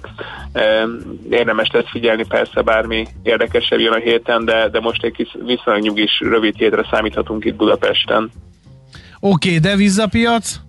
Érdemes 1.31 1.71
lesz 1.71 1.91
figyelni 1.91 2.25
persze 2.29 2.63
bármi 2.63 3.07
érdekesebb 3.23 3.79
jön 3.79 3.93
a 3.93 3.99
héten, 3.99 4.45
de, 4.45 4.69
de 4.69 4.81
most 4.81 5.05
egy 5.05 5.13
kis 5.13 5.37
viszonylag 5.45 5.83
nyugis 5.83 6.21
rövid 6.21 6.57
hétre 6.57 6.87
számíthatunk 6.91 7.45
itt 7.45 7.57
Budapesten. 7.57 8.31
Oké, 9.21 9.49
okay, 9.49 9.59
devizapiac? 9.59 10.61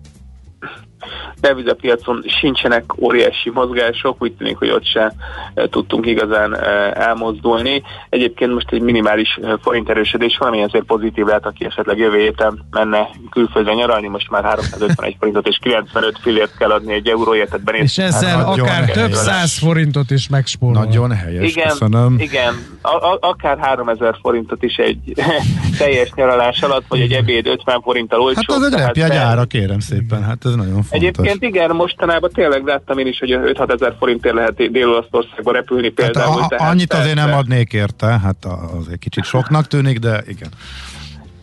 Devizapiacon 1.40 2.24
sincsenek 2.40 3.00
óriási 3.00 3.50
mozgások, 3.50 4.22
úgy 4.22 4.32
tűnik, 4.32 4.56
hogy 4.56 4.70
ott 4.70 4.86
se 4.86 5.12
e, 5.54 5.68
tudtunk 5.68 6.06
igazán 6.06 6.54
e, 6.54 6.92
elmozdulni. 6.94 7.82
Egyébként 8.08 8.52
most 8.52 8.72
egy 8.72 8.80
minimális 8.80 9.38
e, 9.42 9.58
forint 9.62 9.88
erősödés 9.88 10.36
van, 10.38 10.48
ami 10.48 10.62
azért 10.62 10.84
pozitív 10.84 11.24
lehet, 11.24 11.46
aki 11.46 11.64
esetleg 11.64 11.98
jövő 11.98 12.18
héten 12.18 12.66
menne 12.70 13.08
külföldre 13.30 13.74
nyaralni, 13.74 14.08
most 14.08 14.30
már 14.30 14.44
351 14.44 15.16
forintot 15.18 15.46
és 15.46 15.58
95 15.62 16.18
fillért 16.22 16.56
kell 16.56 16.70
adni 16.70 16.92
egy 16.92 17.08
euróért, 17.08 17.50
tehát 17.50 17.64
benéz. 17.64 17.82
És 17.82 17.98
ezzel 17.98 18.36
hát, 18.36 18.58
akár 18.58 18.84
helyes. 18.84 18.90
több 18.92 19.12
száz 19.12 19.58
forintot 19.58 20.10
is 20.10 20.28
megspórol. 20.28 20.84
Nagyon 20.84 21.12
helyes, 21.12 21.50
igen, 21.50 21.68
köszönöm. 21.68 22.16
Igen, 22.18 22.54
a, 22.82 22.88
a, 22.88 23.18
akár 23.20 23.58
3000 23.58 24.16
forintot 24.20 24.62
is 24.62 24.76
egy 24.76 24.98
teljes 25.78 26.12
nyaralás 26.14 26.62
alatt, 26.62 26.84
vagy 26.88 27.00
egy 27.00 27.12
ebéd 27.12 27.46
50 27.46 27.80
forinttal 27.80 28.20
olcsó. 28.20 28.40
Hát 28.46 28.56
az 28.56 28.72
egy 28.72 28.78
repjegy 28.78 29.16
ára, 29.16 29.44
kérem 29.44 29.80
szépen, 29.80 30.24
hát 30.24 30.44
ez 30.44 30.54
nagyon 30.54 30.82
fontos. 30.88 31.08
Egyébként 31.08 31.42
igen, 31.42 31.70
mostanában 31.70 32.30
tényleg 32.32 32.64
láttam 32.64 32.98
én 32.98 33.06
is, 33.06 33.18
hogy 33.18 33.38
5-6 33.42 33.72
ezer 33.72 33.94
forintért 33.98 34.34
lehet 34.34 34.70
Dél-Olaszországba 34.70 35.52
repülni 35.52 35.88
például. 35.88 36.40
Hát 36.40 36.52
a, 36.52 36.68
annyit 36.68 36.92
azért 36.92 37.14
nem 37.14 37.32
adnék 37.32 37.72
érte, 37.72 38.06
hát 38.06 38.44
az 38.78 38.88
egy 38.92 38.98
kicsit 38.98 39.24
soknak 39.24 39.66
tűnik, 39.66 39.98
de 39.98 40.22
igen. 40.26 40.50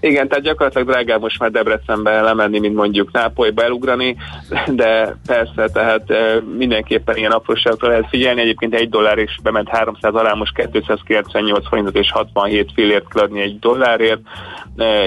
Igen, 0.06 0.28
tehát 0.28 0.44
gyakorlatilag 0.44 0.88
drágább 0.88 1.22
most 1.22 1.40
már 1.40 1.52
Debrecenbe 1.52 2.22
lemenni, 2.22 2.60
mint 2.60 2.76
mondjuk 2.76 3.12
Nápolyba 3.12 3.64
elugrani, 3.64 4.16
de 4.68 5.16
persze, 5.26 5.70
tehát 5.74 6.04
mindenképpen 6.58 7.18
ilyen 7.18 7.32
apróságokra 7.32 7.88
lehet 7.88 8.10
figyelni. 8.10 8.42
Egyébként 8.42 8.74
egy 8.74 8.90
dollár 8.90 9.18
is 9.18 9.40
bement 9.44 9.70
300 9.70 10.14
alá, 10.14 10.34
most 10.34 10.70
298 10.72 11.68
forintot 11.68 11.98
és 11.98 12.12
67 12.12 12.72
fillért 12.74 13.08
kell 13.08 13.24
adni 13.24 13.42
egy 13.42 13.60
dollárért, 13.60 14.22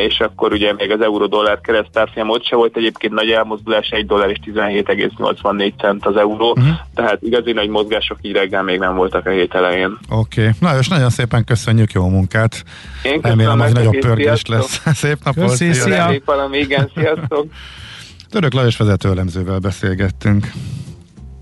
és 0.07 0.21
akkor 0.21 0.53
ugye 0.53 0.73
még 0.73 0.91
az 0.91 1.01
euró-dollár 1.01 1.61
keresztárfolyam 1.61 2.29
ott 2.29 2.45
se 2.45 2.57
volt 2.57 2.77
egyébként 2.77 3.13
nagy 3.13 3.31
elmozdulás, 3.31 3.89
egy 3.89 4.07
dollár 4.07 4.31
és 4.31 4.39
17,84 4.45 5.73
cent 5.81 6.07
az 6.07 6.17
euró, 6.17 6.51
uh-huh. 6.51 6.67
tehát 6.95 7.23
igazi 7.23 7.53
nagy 7.53 7.69
mozgások 7.69 8.19
így 8.21 8.33
reggel 8.33 8.63
még 8.63 8.79
nem 8.79 8.95
voltak 8.95 9.27
a 9.27 9.31
hét 9.31 9.55
elején. 9.55 9.99
Oké, 10.11 10.41
okay. 10.41 10.53
na 10.61 10.79
és 10.79 10.89
nagyon 10.89 11.11
szépen 11.11 11.45
köszönjük, 11.45 11.93
jó 11.93 12.09
munkát! 12.09 12.65
Én 13.03 13.21
Remélem, 13.23 13.61
hogy 13.61 13.73
nagyobb 13.73 13.99
pörgés 13.99 14.47
lesz. 14.47 14.83
Szép 15.03 15.25
napot! 15.25 15.49
Köszi, 15.49 15.73
szia! 15.73 16.21
valami, 16.25 16.59
igen, 16.59 16.91
sziasztok! 16.95 17.47
Török 18.31 18.53
Lajos 18.53 18.77
vezetőlemzővel 18.77 19.59
beszélgettünk. 19.59 20.53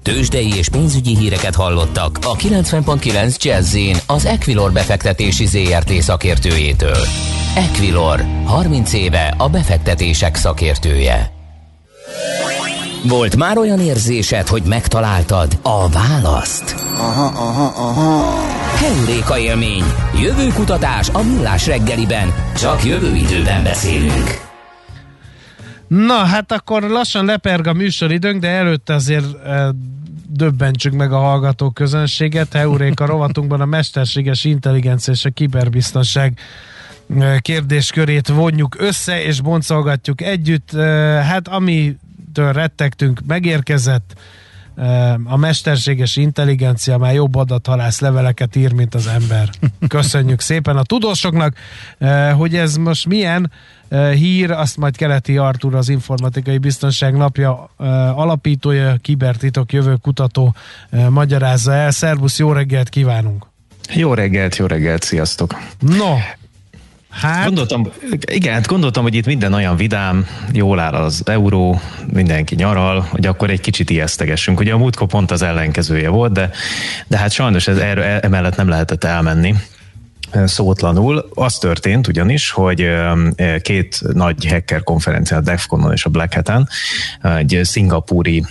Tőzsdei 0.03 0.55
és 0.57 0.69
pénzügyi 0.69 1.17
híreket 1.17 1.55
hallottak 1.55 2.19
a 2.23 2.37
90.9 2.37 3.43
jazz 3.43 3.77
az 4.07 4.25
Equilor 4.25 4.73
befektetési 4.73 5.47
ZRT 5.47 5.91
szakértőjétől. 5.91 7.07
Equilor, 7.57 8.25
30 8.45 8.93
éve 8.93 9.35
a 9.39 9.49
befektetések 9.49 10.35
szakértője. 10.35 11.31
Volt 13.09 13.37
már 13.37 13.59
olyan 13.59 13.81
érzésed, 13.81 14.47
hogy 14.47 14.63
megtaláltad 14.63 15.59
a 15.63 15.89
választ? 15.89 16.75
Aha, 16.99 17.25
aha, 17.25 17.89
aha. 17.89 18.35
Heuréka 18.77 19.39
élmény. 19.39 19.83
Jövő 20.21 20.49
kutatás 20.49 21.09
a 21.09 21.23
millás 21.23 21.67
reggeliben. 21.67 22.35
Csak 22.57 22.85
jövő 22.85 23.15
időben 23.15 23.63
beszélünk. 23.63 24.41
Na, 25.89 26.15
hát 26.15 26.53
akkor 26.53 26.83
lassan 26.83 27.25
leperg 27.25 27.67
a 27.67 27.73
műsoridőnk, 27.73 28.41
de 28.41 28.49
előtte 28.49 28.95
azért 28.95 29.45
e, 29.45 29.75
döbbentsük 30.29 30.93
meg 30.93 31.13
a 31.13 31.19
hallgató 31.19 31.71
közönséget. 31.71 32.53
Heuréka 32.53 33.07
rovatunkban 33.13 33.61
a 33.61 33.67
mesterséges 33.67 34.45
intelligencia 34.45 35.13
és 35.13 35.25
a 35.25 35.31
kiberbiztonság 35.31 36.39
kérdéskörét 37.41 38.29
vonjuk 38.29 38.77
össze, 38.79 39.23
és 39.23 39.41
boncolgatjuk 39.41 40.21
együtt. 40.21 40.71
Hát 41.23 41.49
amitől 42.37 42.63
rettegtünk, 42.63 43.21
megérkezett 43.27 44.15
a 45.25 45.37
mesterséges 45.37 46.17
intelligencia 46.17 46.99
már 46.99 47.15
jobb 47.15 47.35
adathalász 47.35 48.01
leveleket 48.01 48.57
ír, 48.57 48.73
mint 48.73 48.95
az 48.95 49.07
ember. 49.07 49.51
Köszönjük 49.89 50.41
szépen 50.41 50.77
a 50.77 50.83
tudósoknak, 50.83 51.57
hogy 52.37 52.57
ez 52.57 52.77
most 52.77 53.07
milyen 53.07 53.53
hír, 54.15 54.51
azt 54.51 54.77
majd 54.77 54.97
Keleti 54.97 55.37
Artur, 55.37 55.75
az 55.75 55.89
Informatikai 55.89 56.59
Biztonság 56.59 57.15
napja 57.17 57.71
alapítója, 58.15 58.97
kibertitok 59.03 59.73
jövő 59.73 59.97
kutató 60.03 60.55
magyarázza 61.09 61.73
el. 61.73 61.91
Szervusz, 61.91 62.39
jó 62.39 62.53
reggelt 62.53 62.89
kívánunk! 62.89 63.47
Jó 63.95 64.15
reggelt, 64.15 64.57
jó 64.57 64.67
reggelt, 64.67 65.03
sziasztok! 65.03 65.55
No, 65.79 66.15
Hát... 67.21 67.45
Gondoltam, 67.45 67.89
igen, 68.33 68.55
hát 68.55 68.67
gondoltam, 68.67 69.03
hogy 69.03 69.15
itt 69.15 69.27
minden 69.27 69.53
olyan 69.53 69.77
vidám, 69.77 70.27
jól 70.53 70.79
áll 70.79 70.93
az 70.93 71.23
euró, 71.25 71.81
mindenki 72.13 72.55
nyaral, 72.55 73.07
hogy 73.11 73.27
akkor 73.27 73.51
egy 73.51 73.61
kicsit 73.61 73.91
ijesztegessünk. 73.91 74.61
Ugye 74.61 74.73
a 74.73 74.79
múltkor 74.79 75.07
pont 75.07 75.31
az 75.31 75.43
ellenkezője 75.43 76.09
volt, 76.09 76.33
de, 76.33 76.51
de 77.07 77.19
hát 77.19 77.31
sajnos 77.31 77.69
ez 77.69 77.79
erről, 77.79 78.05
emellett 78.05 78.57
nem 78.57 78.69
lehetett 78.69 79.05
elmenni 79.05 79.55
szótlanul. 80.45 81.29
Az 81.35 81.59
történt 81.59 82.09
ugyanis, 82.09 82.51
hogy 82.51 82.89
két 83.63 84.01
nagy 84.13 84.47
hacker 84.47 84.83
konferencián, 84.83 85.41
a 85.41 85.43
DEFCON-on 85.43 85.93
és 85.93 86.05
a 86.05 86.11
Black 86.11 86.35
Hat-en, 86.35 86.69
egy 87.21 87.61
szingapúri 87.63 88.45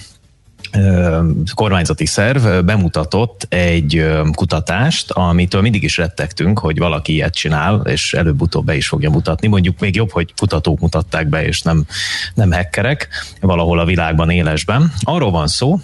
kormányzati 1.53 2.05
szerv 2.05 2.47
bemutatott 2.47 3.45
egy 3.49 4.05
kutatást, 4.31 5.11
amitől 5.11 5.61
mindig 5.61 5.83
is 5.83 5.97
rettegtünk, 5.97 6.59
hogy 6.59 6.77
valaki 6.77 7.13
ilyet 7.13 7.33
csinál, 7.33 7.81
és 7.85 8.13
előbb-utóbb 8.13 8.65
be 8.65 8.75
is 8.75 8.87
fogja 8.87 9.09
mutatni. 9.09 9.47
Mondjuk 9.47 9.79
még 9.79 9.95
jobb, 9.95 10.11
hogy 10.11 10.33
kutatók 10.37 10.79
mutatták 10.79 11.27
be, 11.27 11.45
és 11.45 11.61
nem, 11.61 11.85
nem 12.33 12.51
hackerek 12.51 13.07
valahol 13.41 13.79
a 13.79 13.85
világban 13.85 14.29
élesben. 14.29 14.91
Arról 15.03 15.31
van 15.31 15.47
szó, 15.47 15.79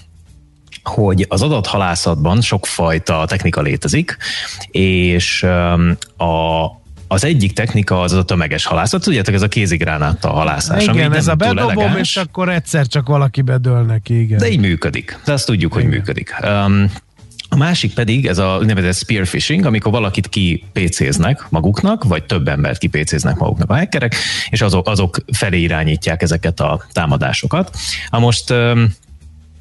hogy 0.84 1.26
az 1.30 1.42
adathalászatban 1.42 2.42
sokfajta 2.42 3.26
technika 3.28 3.62
létezik, 3.62 4.18
és 4.72 5.44
a, 6.18 6.81
az 7.12 7.24
egyik 7.24 7.54
technika 7.54 8.02
az 8.02 8.12
a 8.14 8.24
tömeges 8.24 8.66
halászat, 8.66 9.04
tudjátok, 9.04 9.34
ez 9.34 9.42
a 9.42 9.48
kézigránáttal 9.48 10.34
halászás. 10.34 10.84
Igen, 10.84 11.06
ami 11.06 11.16
ez 11.16 11.28
a 11.28 11.36
bedobom, 11.36 11.98
és 11.98 12.18
akkor 12.18 12.50
egyszer 12.50 12.88
csak 12.88 13.08
valaki 13.08 13.42
bedől 13.42 13.82
neki, 13.82 14.20
igen. 14.22 14.38
De 14.38 14.50
így 14.50 14.60
működik. 14.60 15.20
De 15.26 15.32
azt 15.32 15.46
tudjuk, 15.46 15.72
igen. 15.72 15.86
hogy 15.86 15.94
működik. 15.98 16.36
Um, 16.44 16.92
a 17.50 17.58
másik 17.58 17.94
pedig 17.94 18.26
ez 18.26 18.38
a 18.38 18.58
úgynevezett 18.60 18.96
spearfishing, 18.96 19.66
amikor 19.66 19.92
valakit 19.92 20.28
kipécéznek 20.28 21.46
maguknak, 21.50 22.04
vagy 22.04 22.24
több 22.24 22.48
embert 22.48 22.78
kipécéznek 22.78 23.36
maguknak 23.36 23.70
a 23.70 23.76
hackerek, 23.76 24.16
és 24.50 24.62
azok, 24.62 24.88
azok 24.88 25.18
felé 25.32 25.60
irányítják 25.60 26.22
ezeket 26.22 26.60
a 26.60 26.86
támadásokat. 26.92 27.76
Ha 28.10 28.20
most 28.20 28.50
um, 28.50 28.94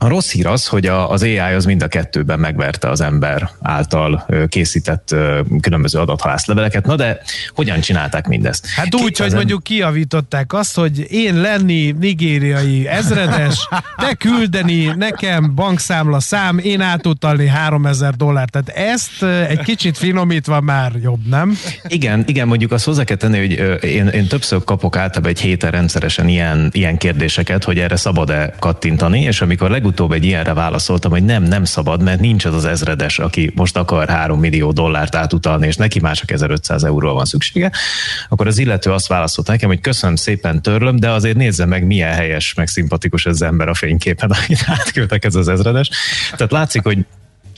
a 0.02 0.08
rossz 0.08 0.30
hír 0.32 0.46
az, 0.46 0.66
hogy 0.66 0.86
a, 0.86 1.10
az 1.10 1.22
AI 1.22 1.38
az 1.38 1.64
mind 1.64 1.82
a 1.82 1.88
kettőben 1.88 2.38
megverte 2.38 2.88
az 2.88 3.00
ember 3.00 3.50
által 3.62 4.26
készített 4.48 5.14
különböző 5.60 5.98
adathalászleveleket. 5.98 6.86
Na 6.86 6.96
de 6.96 7.20
hogyan 7.54 7.80
csinálták 7.80 8.26
mindezt? 8.26 8.66
Hát 8.66 8.94
úgy, 8.94 9.18
hogy 9.18 9.32
mondjuk 9.32 9.62
kiavították 9.62 10.52
azt, 10.52 10.74
hogy 10.74 11.12
én 11.12 11.40
lenni 11.40 11.94
nigériai 12.00 12.88
ezredes, 12.88 13.68
te 13.96 14.14
küldeni 14.14 14.84
nekem 14.84 15.54
bankszámla 15.54 16.20
szám, 16.20 16.58
én 16.58 16.80
átutalni 16.80 17.46
3000 17.46 18.14
dollár. 18.14 18.48
Tehát 18.48 18.68
ezt 18.68 19.22
egy 19.48 19.60
kicsit 19.60 19.98
finomítva 19.98 20.60
már 20.60 20.92
jobb, 21.02 21.26
nem? 21.26 21.58
Igen, 21.88 22.24
igen, 22.26 22.46
mondjuk 22.46 22.72
azt 22.72 22.84
hozzá 22.84 23.04
kell 23.04 23.16
tenni, 23.16 23.38
hogy 23.38 23.84
én, 23.84 24.06
én 24.06 24.26
többször 24.26 24.64
kapok 24.64 24.96
általában 24.96 25.30
egy 25.30 25.40
héten 25.40 25.70
rendszeresen 25.70 26.28
ilyen, 26.28 26.68
ilyen 26.72 26.96
kérdéseket, 26.96 27.64
hogy 27.64 27.78
erre 27.78 27.96
szabad-e 27.96 28.54
kattintani, 28.58 29.20
és 29.20 29.40
amikor 29.40 29.70
legutóbb 29.70 29.88
legutóbb 29.90 30.12
egy 30.12 30.24
ilyenre 30.24 30.52
válaszoltam, 30.52 31.10
hogy 31.10 31.24
nem, 31.24 31.42
nem 31.42 31.64
szabad, 31.64 32.02
mert 32.02 32.20
nincs 32.20 32.44
az 32.44 32.54
az 32.54 32.64
ezredes, 32.64 33.18
aki 33.18 33.52
most 33.54 33.76
akar 33.76 34.08
3 34.08 34.40
millió 34.40 34.72
dollárt 34.72 35.14
átutalni, 35.14 35.66
és 35.66 35.76
neki 35.76 36.00
már 36.00 36.16
csak 36.16 36.30
1500 36.30 36.84
euróra 36.84 37.12
van 37.12 37.24
szüksége, 37.24 37.70
akkor 38.28 38.46
az 38.46 38.58
illető 38.58 38.92
azt 38.92 39.06
válaszolt 39.06 39.46
nekem, 39.48 39.68
hogy 39.68 39.80
köszönöm 39.80 40.16
szépen, 40.16 40.62
törlöm, 40.62 40.96
de 40.96 41.10
azért 41.10 41.36
nézze 41.36 41.64
meg, 41.64 41.86
milyen 41.86 42.12
helyes, 42.12 42.54
meg 42.54 42.68
szimpatikus 42.68 43.26
ez 43.26 43.32
az 43.32 43.42
ember 43.42 43.68
a 43.68 43.74
fényképen, 43.74 44.30
akit 44.42 44.64
átküldtek 44.66 45.24
ez 45.24 45.34
az 45.34 45.48
ezredes. 45.48 45.90
Tehát 46.30 46.52
látszik, 46.52 46.82
hogy 46.82 46.98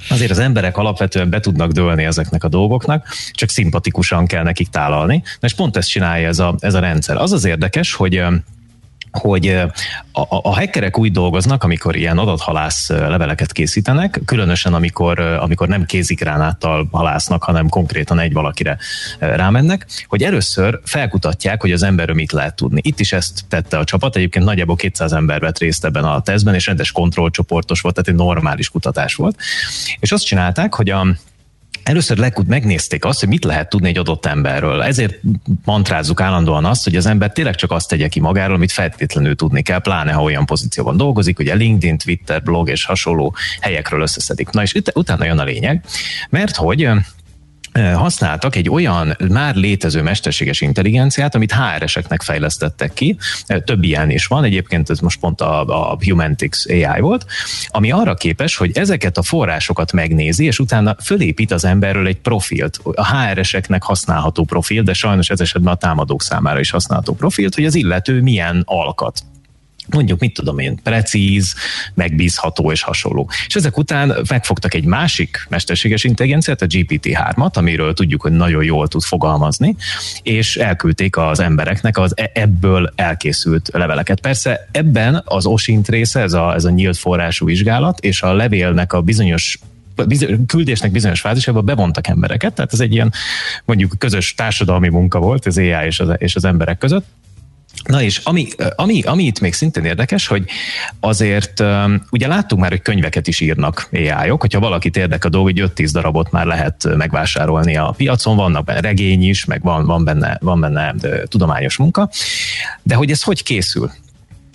azért 0.09 0.31
az 0.31 0.39
emberek 0.39 0.77
alapvetően 0.77 1.31
be 1.31 1.41
tudnak 1.41 1.71
dőlni 1.71 2.05
ezeknek 2.05 2.45
a 2.45 2.49
dolgoknak, 2.49 3.07
csak 3.33 3.49
szimpatikusan 3.49 4.27
kell 4.27 4.43
nekik 4.43 4.69
tálalni. 4.69 5.23
És 5.41 5.55
pont 5.55 5.77
ezt 5.77 5.89
csinálja 5.89 6.29
ez 6.29 6.39
a, 6.39 6.55
ez 6.59 6.75
a 6.75 6.81
rendszer. 6.81 7.17
Az 7.17 7.33
az 7.33 7.45
érdekes, 7.45 7.95
hogy 7.95 8.23
hogy 9.13 9.49
a, 10.13 10.21
a 10.43 10.55
hackerek 10.55 10.99
úgy 10.99 11.13
dolgoznak, 11.13 11.65
amikor 11.65 11.97
ilyen 11.97 12.19
adathalász 12.19 12.89
leveleket 12.89 13.53
készítenek, 13.53 14.21
különösen 14.25 14.75
amikor, 14.75 15.21
amikor 15.21 15.69
nem 15.69 15.85
kézikránáttal 15.85 16.89
halásznak, 16.91 17.43
hanem 17.43 17.69
konkrétan 17.69 18.19
egy 18.19 18.33
valakire 18.33 18.79
rámennek, 19.19 19.87
hogy 20.07 20.23
először 20.23 20.81
felkutatják, 20.85 21.61
hogy 21.61 21.73
az 21.73 21.83
emberről 21.83 22.15
mit 22.15 22.33
lehet 22.33 22.57
tudni. 22.57 22.81
Itt 22.85 23.01
is 23.01 23.13
ezt 23.13 23.45
tette 23.49 23.79
a 23.79 23.85
csapat, 23.85 24.17
egyébként 24.17 24.45
nagyjából 24.45 24.77
200 24.77 25.13
ember 25.13 25.41
vett 25.41 25.59
részt 25.59 25.85
ebben 25.85 26.05
a 26.05 26.21
tesztben, 26.21 26.55
és 26.55 26.67
rendes 26.67 26.93
kontrollcsoportos 26.93 27.81
volt, 27.81 27.95
tehát 27.95 28.11
egy 28.11 28.27
normális 28.27 28.69
kutatás 28.69 29.15
volt. 29.15 29.37
És 30.01 30.13
azt 30.13 30.25
csinálták, 30.25 30.75
hogy 30.75 30.91
a, 30.91 31.07
Először 31.83 32.17
lekut 32.17 32.49
megnézték 32.49 33.05
azt, 33.05 33.21
hogy 33.21 33.29
mit 33.29 33.45
lehet 33.45 33.69
tudni 33.69 33.89
egy 33.89 33.99
adott 33.99 34.27
emberről. 34.27 34.83
Ezért 34.83 35.21
mantrázzuk 35.65 36.21
állandóan 36.21 36.65
azt, 36.65 36.85
hogy 36.85 36.97
az 36.97 37.07
ember 37.07 37.33
tényleg 37.33 37.55
csak 37.55 37.71
azt 37.71 37.89
tegye 37.89 38.09
ki 38.09 38.21
magáról, 38.21 38.55
amit 38.55 38.73
feltétlenül 38.73 39.37
tudni 39.37 39.63
kell, 39.63 39.79
pláne 39.79 40.13
ha 40.13 40.23
olyan 40.23 40.47
pozícióban 40.47 40.97
dolgozik, 40.97 41.39
ugye 41.39 41.55
LinkedIn, 41.55 41.99
Twitter, 41.99 42.43
blog 42.43 42.69
és 42.69 42.85
hasonló 42.85 43.35
helyekről 43.61 44.01
összeszedik. 44.01 44.51
Na 44.51 44.63
és 44.63 44.75
utána 44.95 45.25
jön 45.25 45.39
a 45.39 45.45
lényeg, 45.45 45.85
mert 46.31 46.57
hogy 46.57 46.89
használtak 47.95 48.57
egy 48.57 48.71
olyan 48.71 49.17
már 49.29 49.55
létező 49.55 50.03
mesterséges 50.03 50.61
intelligenciát, 50.61 51.35
amit 51.35 51.53
HR-eseknek 51.53 52.23
fejlesztettek 52.23 52.93
ki. 52.93 53.17
Több 53.65 53.83
ilyen 53.83 54.11
is 54.11 54.27
van, 54.27 54.45
egyébként 54.45 54.91
ez 54.91 54.99
most 54.99 55.21
pont 55.21 55.41
a, 55.41 55.91
a 55.91 55.97
Humantix 56.05 56.67
AI 56.67 57.01
volt, 57.01 57.27
ami 57.69 57.91
arra 57.91 58.15
képes, 58.15 58.57
hogy 58.57 58.71
ezeket 58.75 59.19
a 59.19 59.23
forrásokat 59.23 59.93
megnézi, 59.93 60.45
és 60.45 60.59
utána 60.59 60.97
fölépít 61.05 61.53
az 61.53 61.65
emberről 61.65 62.07
egy 62.07 62.21
profilt, 62.21 62.79
a 62.95 63.17
HR-eseknek 63.17 63.83
használható 63.83 64.45
profil, 64.45 64.83
de 64.83 64.93
sajnos 64.93 65.31
ez 65.31 65.41
esetben 65.41 65.73
a 65.73 65.77
támadók 65.77 66.23
számára 66.23 66.61
is 66.61 66.71
használható 66.71 67.15
profilt, 67.15 67.55
hogy 67.55 67.65
az 67.65 67.75
illető 67.75 68.21
milyen 68.21 68.63
alkat 68.65 69.25
mondjuk, 69.93 70.21
mit 70.21 70.35
tudom 70.35 70.59
én, 70.59 70.79
precíz, 70.83 71.55
megbízható 71.95 72.73
és 72.73 72.83
hasonló. 72.83 73.31
És 73.47 73.55
ezek 73.55 73.79
után 73.79 74.17
megfogtak 74.29 74.75
egy 74.75 74.85
másik 74.85 75.47
mesterséges 75.49 76.05
intelligenciát, 76.05 76.63
a 76.63 76.67
GPT-3-at, 76.67 77.53
amiről 77.53 77.95
tudjuk, 77.95 78.23
hogy 78.23 78.33
nagyon 78.33 78.65
jól 78.65 78.89
tud 78.89 79.03
fogalmazni, 79.03 79.77
és 80.23 80.57
elküldték 80.57 81.17
az 81.17 81.41
embereknek 81.41 81.99
az 81.99 82.13
e- 82.17 82.31
ebből 82.35 82.93
elkészült 82.97 83.71
leveleket. 83.73 84.21
Persze 84.21 84.69
ebben 84.71 85.23
az 85.25 85.47
OSINT 85.47 85.89
része, 85.89 86.21
ez 86.21 86.33
a, 86.33 86.55
ez 86.55 86.65
a 86.65 86.71
nyílt 86.71 86.97
forrású 86.97 87.47
vizsgálat, 87.47 88.01
és 88.01 88.23
a 88.23 88.33
levélnek 88.33 88.93
a 88.93 89.01
bizonyos 89.01 89.59
küldésnek 90.47 90.91
bizonyos 90.91 91.21
fázisában 91.21 91.65
bevontak 91.65 92.07
embereket, 92.07 92.55
tehát 92.55 92.73
ez 92.73 92.81
egy 92.81 92.93
ilyen 92.93 93.13
mondjuk 93.65 93.95
közös 93.99 94.35
társadalmi 94.35 94.89
munka 94.89 95.19
volt 95.19 95.47
az 95.47 95.59
AI 95.59 95.87
és 95.87 96.01
az, 96.01 96.09
és 96.17 96.37
az 96.37 96.45
emberek 96.45 96.79
között, 96.79 97.05
Na 97.85 98.03
és 98.03 98.21
ami, 98.25 98.49
ami, 98.77 99.03
ami 99.03 99.25
itt 99.25 99.41
még 99.41 99.53
szintén 99.53 99.85
érdekes, 99.85 100.27
hogy 100.27 100.45
azért 101.01 101.65
ugye 102.11 102.27
láttuk 102.27 102.59
már, 102.59 102.71
hogy 102.71 102.83
könyveket 102.83 103.27
is 103.27 103.41
írnak 103.41 103.89
AI-ok, 103.93 104.41
hogyha 104.41 104.61
valakit 104.61 104.97
érdekel 104.97 105.29
a 105.29 105.33
dolog, 105.33 105.47
hogy 105.47 105.71
5-10 105.77 105.89
darabot 105.93 106.31
már 106.31 106.47
lehet 106.47 106.97
megvásárolni 106.97 107.77
a 107.77 107.95
piacon, 107.97 108.37
vannak 108.37 108.65
benne 108.65 108.81
regény 108.81 109.29
is, 109.29 109.45
meg 109.45 109.63
van, 109.63 109.87
van 109.87 110.05
benne, 110.05 110.39
van 110.41 110.61
benne 110.61 110.95
tudományos 111.29 111.77
munka, 111.77 112.11
de 112.83 112.95
hogy 112.95 113.11
ez 113.11 113.23
hogy 113.23 113.43
készül? 113.43 113.91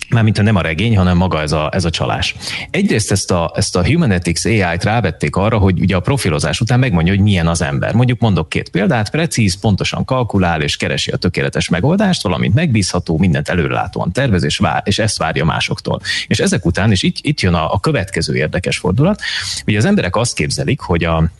Mármint 0.08 0.42
nem 0.42 0.56
a 0.56 0.60
regény, 0.60 0.96
hanem 0.96 1.16
maga 1.16 1.40
ez 1.40 1.52
a, 1.52 1.70
ez 1.72 1.84
a 1.84 1.90
csalás. 1.90 2.34
Egyrészt 2.70 3.10
ezt 3.10 3.30
a, 3.30 3.52
ezt 3.54 3.76
a 3.76 3.86
Humanetics 3.86 4.44
AI-t 4.44 4.84
rávették 4.84 5.36
arra, 5.36 5.58
hogy 5.58 5.80
ugye 5.80 5.96
a 5.96 6.00
profilozás 6.00 6.60
után 6.60 6.78
megmondja, 6.78 7.12
hogy 7.12 7.22
milyen 7.22 7.46
az 7.46 7.62
ember. 7.62 7.94
Mondjuk 7.94 8.20
mondok 8.20 8.48
két 8.48 8.68
példát, 8.68 9.10
precíz, 9.10 9.60
pontosan 9.60 10.04
kalkulál 10.04 10.62
és 10.62 10.76
keresi 10.76 11.10
a 11.10 11.16
tökéletes 11.16 11.68
megoldást, 11.68 12.22
valamint 12.22 12.54
megbízható, 12.54 13.18
mindent 13.18 13.48
előrelátóan 13.48 14.12
tervez, 14.12 14.42
és, 14.42 14.58
vár, 14.58 14.82
és 14.84 14.98
ezt 14.98 15.18
várja 15.18 15.44
másoktól. 15.44 16.00
És 16.26 16.38
ezek 16.38 16.66
után, 16.66 16.90
és 16.90 17.02
itt, 17.02 17.16
itt 17.20 17.40
jön 17.40 17.54
a, 17.54 17.72
a 17.72 17.80
következő 17.80 18.36
érdekes 18.36 18.78
fordulat, 18.78 19.20
hogy 19.64 19.76
az 19.76 19.84
emberek 19.84 20.16
azt 20.16 20.34
képzelik, 20.34 20.80
hogy 20.80 21.04
a 21.04 21.30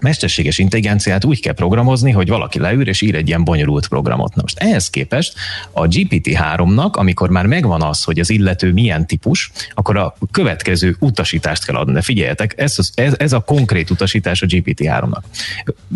mesterséges 0.00 0.58
intelligenciát 0.58 1.24
úgy 1.24 1.40
kell 1.40 1.54
programozni, 1.54 2.10
hogy 2.10 2.28
valaki 2.28 2.58
leül 2.58 2.88
és 2.88 3.00
ír 3.00 3.14
egy 3.14 3.28
ilyen 3.28 3.44
bonyolult 3.44 3.88
programot. 3.88 4.34
Na 4.34 4.42
most 4.42 4.58
ehhez 4.58 4.90
képest 4.90 5.34
a 5.72 5.82
GPT-3-nak, 5.86 6.90
amikor 6.90 7.30
már 7.30 7.46
megvan 7.46 7.82
az, 7.82 8.02
hogy 8.04 8.18
az 8.18 8.30
illető 8.30 8.72
milyen 8.72 9.06
típus, 9.06 9.50
akkor 9.74 9.96
a 9.96 10.16
következő 10.30 10.96
utasítást 10.98 11.64
kell 11.64 11.76
adni. 11.76 12.02
Figyeljetek, 12.02 12.54
ez, 12.56 12.76
ez, 12.94 13.14
ez 13.16 13.32
a 13.32 13.40
konkrét 13.40 13.90
utasítás 13.90 14.42
a 14.42 14.46
GPT-3-nak. 14.46 15.22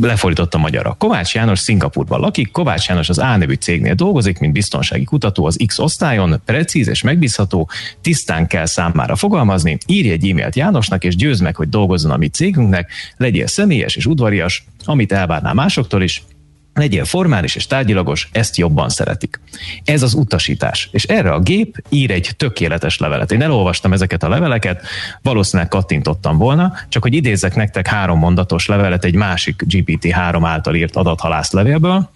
Lefordítottam 0.00 0.60
magyarra. 0.60 0.94
Kovács 0.98 1.34
János 1.34 1.58
Szingapurban 1.58 2.20
lakik, 2.20 2.50
Kovács 2.50 2.86
János 2.88 3.08
az 3.08 3.18
A 3.18 3.36
nevű 3.36 3.54
cégnél 3.54 3.94
dolgozik, 3.94 4.38
mint 4.38 4.52
biztonsági 4.52 5.04
kutató 5.04 5.44
az 5.44 5.58
X 5.66 5.78
osztályon, 5.78 6.40
precíz 6.44 6.88
és 6.88 7.02
megbízható, 7.02 7.68
tisztán 8.00 8.46
kell 8.46 8.66
számára 8.66 9.16
fogalmazni, 9.16 9.78
írj 9.86 10.10
egy 10.10 10.28
e-mailt 10.28 10.56
Jánosnak, 10.56 11.04
és 11.04 11.16
győzd 11.16 11.42
meg, 11.42 11.56
hogy 11.56 11.68
dolgozzon 11.68 12.10
a 12.10 12.16
mi 12.16 12.28
cégünknek, 12.28 12.90
legyél 13.16 13.46
személyes 13.46 13.87
és 13.96 14.06
udvarias, 14.06 14.64
amit 14.84 15.12
elvárnál 15.12 15.54
másoktól 15.54 16.02
is, 16.02 16.22
legyél 16.78 17.04
formális 17.04 17.54
és 17.54 17.66
tárgyilagos, 17.66 18.28
ezt 18.32 18.56
jobban 18.56 18.88
szeretik. 18.88 19.40
Ez 19.84 20.02
az 20.02 20.14
utasítás. 20.14 20.88
És 20.92 21.04
erre 21.04 21.32
a 21.32 21.40
gép 21.40 21.84
ír 21.88 22.10
egy 22.10 22.30
tökéletes 22.36 22.98
levelet. 22.98 23.32
Én 23.32 23.42
elolvastam 23.42 23.92
ezeket 23.92 24.22
a 24.22 24.28
leveleket, 24.28 24.86
valószínűleg 25.22 25.70
kattintottam 25.70 26.38
volna, 26.38 26.72
csak 26.88 27.02
hogy 27.02 27.14
idézzek 27.14 27.54
nektek 27.54 27.86
három 27.86 28.18
mondatos 28.18 28.66
levelet 28.66 29.04
egy 29.04 29.14
másik 29.14 29.62
GPT-3 29.68 30.40
által 30.42 30.74
írt 30.74 30.96
adathalász 30.96 31.52
levélből, 31.52 32.10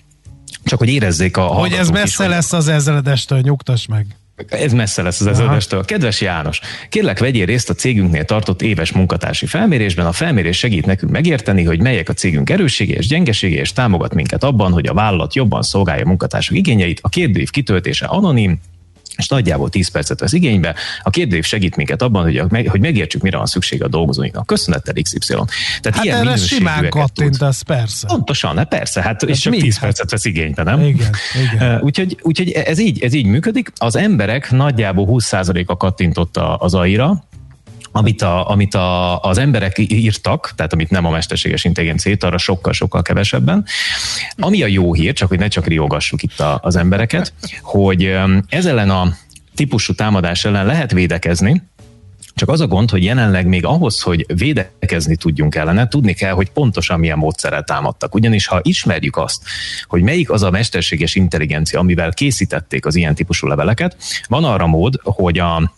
csak 0.65 0.79
hogy 0.79 0.89
érezzék 0.89 1.37
a 1.37 1.43
Hogy 1.43 1.73
ez 1.73 1.91
messze 1.91 2.25
is, 2.25 2.31
lesz 2.31 2.53
az 2.53 2.69
ezredestől, 2.69 3.41
nyugtass 3.41 3.87
meg. 3.87 4.07
Ez 4.49 4.73
messze 4.73 5.03
lesz 5.03 5.21
az 5.21 5.27
ezredestől. 5.27 5.85
Kedves 5.85 6.21
János, 6.21 6.61
kérlek 6.89 7.19
vegyél 7.19 7.47
részt 7.47 7.71
a 7.71 7.75
cégünknél 7.75 8.25
tartott 8.25 8.63
éves 8.63 8.93
munkatársi 8.93 9.47
felmérésben. 9.47 10.07
A 10.07 10.13
felmérés 10.13 10.59
segít 10.59 10.87
nekünk 10.87 11.13
megérteni, 11.13 11.65
hogy 11.65 11.81
melyek 11.81 12.09
a 12.09 12.13
cégünk 12.13 12.51
erőssége 12.51 12.95
és 12.95 13.07
gyengesége, 13.07 13.61
és 13.61 13.73
támogat 13.73 14.15
minket 14.15 14.45
abban, 14.45 14.73
hogy 14.73 14.87
a 14.87 14.95
vállalat 14.95 15.35
jobban 15.35 15.63
szolgálja 15.63 16.07
munkatársak 16.07 16.57
igényeit. 16.57 16.99
A 17.03 17.09
kérdőív 17.09 17.51
kitöltése 17.51 18.07
anonim, 18.07 18.61
és 19.17 19.29
nagyjából 19.29 19.71
10 19.71 19.89
percet 19.89 20.21
vesz 20.21 20.33
igénybe. 20.33 20.75
A 21.03 21.11
kérdőív 21.11 21.45
segít 21.45 21.77
minket 21.77 22.03
abban, 22.03 22.23
hogy, 22.23 22.37
a, 22.37 22.47
hogy 22.67 22.81
megértsük, 22.81 23.23
mire 23.23 23.37
van 23.37 23.47
szüksége 23.47 23.85
a 23.85 23.89
dolgozóinknak. 23.89 24.47
Köszönettel 24.47 24.95
XY. 25.03 25.19
Tehát 25.27 25.97
hát 25.97 26.05
ilyen 26.05 26.27
erre 26.27 26.37
simán 26.37 26.89
kattintasz, 26.89 27.63
persze. 27.63 28.07
Pontosan, 28.07 28.55
ne, 28.55 28.65
persze, 28.65 29.03
hát 29.03 29.23
és 29.23 29.39
csak 29.39 29.57
10 29.57 29.79
percet 29.79 30.11
vesz 30.11 30.25
igénybe, 30.25 30.63
nem? 30.63 30.81
Igen, 30.81 31.11
igen. 31.53 31.81
Úgyhogy, 31.81 32.19
úgyhogy 32.23 32.51
ez, 32.51 32.79
így, 32.79 33.03
ez 33.03 33.13
így 33.13 33.27
működik. 33.27 33.73
Az 33.77 33.97
emberek 33.97 34.51
nagyjából 34.51 35.07
20%-a 35.11 35.77
kattintott 35.77 36.37
az 36.37 36.75
AI-ra, 36.75 37.25
amit, 37.93 38.23
a, 38.23 38.51
amit 38.51 38.75
a, 38.75 39.21
az 39.21 39.39
emberek 39.39 39.79
írtak, 39.79 40.53
tehát 40.57 40.73
amit 40.73 40.91
nem 40.91 41.05
a 41.05 41.11
mesterséges 41.11 41.65
intelligencia 41.65 42.17
arra 42.21 42.39
sokkal-sokkal 42.39 43.03
kevesebben. 43.03 43.65
Ami 44.37 44.63
a 44.63 44.67
jó 44.67 44.95
hír, 44.95 45.13
csak 45.13 45.29
hogy 45.29 45.39
ne 45.39 45.49
csak 45.49 45.67
riogassuk 45.67 46.23
itt 46.23 46.41
a, 46.41 46.59
az 46.63 46.77
embereket, 46.77 47.33
hogy 47.63 48.19
ez 48.49 48.67
ellen 48.67 48.91
a 48.91 49.17
típusú 49.55 49.95
támadás 49.95 50.45
ellen 50.45 50.67
lehet 50.67 50.93
védekezni, 50.93 51.63
csak 52.35 52.49
az 52.49 52.61
a 52.61 52.67
gond, 52.67 52.91
hogy 52.91 53.05
jelenleg 53.05 53.47
még 53.47 53.65
ahhoz, 53.65 54.01
hogy 54.01 54.27
védekezni 54.35 55.17
tudjunk 55.17 55.55
ellene, 55.55 55.89
tudni 55.89 56.13
kell, 56.13 56.33
hogy 56.33 56.51
pontosan 56.51 56.99
milyen 56.99 57.19
módszerrel 57.19 57.63
támadtak. 57.63 58.15
Ugyanis 58.15 58.47
ha 58.47 58.61
ismerjük 58.63 59.17
azt, 59.17 59.43
hogy 59.87 60.03
melyik 60.03 60.31
az 60.31 60.43
a 60.43 60.51
mesterséges 60.51 61.15
intelligencia, 61.15 61.79
amivel 61.79 62.13
készítették 62.13 62.87
az 62.87 62.95
ilyen 62.95 63.15
típusú 63.15 63.47
leveleket, 63.47 63.97
van 64.29 64.45
arra 64.45 64.67
mód, 64.67 65.01
hogy 65.03 65.39
a 65.39 65.73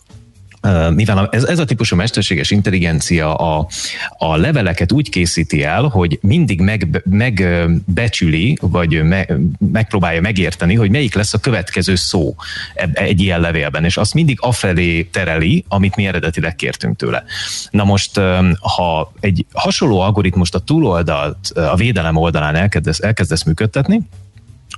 mivel 0.93 1.29
ez, 1.31 1.43
ez 1.43 1.59
a 1.59 1.65
típusú 1.65 1.95
mesterséges 1.95 2.51
intelligencia 2.51 3.35
a, 3.35 3.67
a 4.17 4.35
leveleket 4.35 4.91
úgy 4.91 5.09
készíti 5.09 5.63
el, 5.63 5.83
hogy 5.83 6.19
mindig 6.21 6.61
meg, 6.61 7.03
vagy 8.61 9.03
me, 9.03 9.25
megpróbálja 9.71 10.21
megérteni, 10.21 10.75
hogy 10.75 10.89
melyik 10.89 11.15
lesz 11.15 11.33
a 11.33 11.37
következő 11.37 11.95
szó 11.95 12.35
egy 12.93 13.21
ilyen 13.21 13.39
levélben, 13.39 13.83
és 13.83 13.97
azt 13.97 14.13
mindig 14.13 14.37
afelé 14.41 15.03
tereli, 15.03 15.65
amit 15.67 15.95
mi 15.95 16.07
eredetileg 16.07 16.55
kértünk 16.55 16.97
tőle. 16.97 17.23
Na 17.69 17.83
most, 17.83 18.19
ha 18.59 19.11
egy 19.19 19.45
hasonló 19.53 19.99
algoritmust 19.99 20.55
a 20.55 20.59
túloldalt, 20.59 21.49
a 21.55 21.75
védelem 21.75 22.15
oldalán 22.15 22.55
elkezdesz, 22.55 22.99
elkezdesz 22.99 23.43
működtetni, 23.43 24.01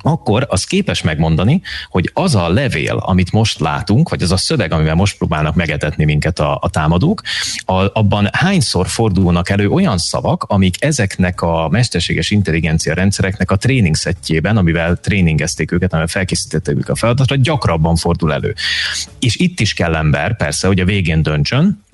akkor 0.01 0.45
az 0.49 0.63
képes 0.63 1.01
megmondani, 1.01 1.61
hogy 1.89 2.09
az 2.13 2.35
a 2.35 2.49
levél, 2.49 2.97
amit 2.97 3.31
most 3.31 3.59
látunk, 3.59 4.09
vagy 4.09 4.21
az 4.21 4.31
a 4.31 4.37
szöveg, 4.37 4.71
amivel 4.71 4.95
most 4.95 5.17
próbálnak 5.17 5.55
megetetni 5.55 6.05
minket 6.05 6.39
a, 6.39 6.57
a 6.61 6.69
támadók, 6.69 7.21
a, 7.65 7.99
abban 7.99 8.29
hányszor 8.31 8.87
fordulnak 8.87 9.49
elő 9.49 9.69
olyan 9.69 9.97
szavak, 9.97 10.43
amik 10.43 10.83
ezeknek 10.83 11.41
a 11.41 11.67
mesterséges 11.69 12.31
intelligencia 12.31 12.93
rendszereknek 12.93 13.51
a 13.51 13.55
tréning 13.55 13.95
szettjében, 13.95 14.57
amivel 14.57 14.95
tréningezték 14.95 15.71
őket, 15.71 15.91
amivel 15.91 16.07
felkészítették 16.07 16.75
őket 16.75 16.89
a 16.89 16.95
feladatra, 16.95 17.35
gyakrabban 17.35 17.95
fordul 17.95 18.33
elő. 18.33 18.55
És 19.19 19.35
itt 19.35 19.59
is 19.59 19.73
kell 19.73 19.95
ember, 19.95 20.35
persze, 20.35 20.67
hogy 20.67 20.79
a 20.79 20.85
végén 20.85 21.21
döntsön, 21.21 21.85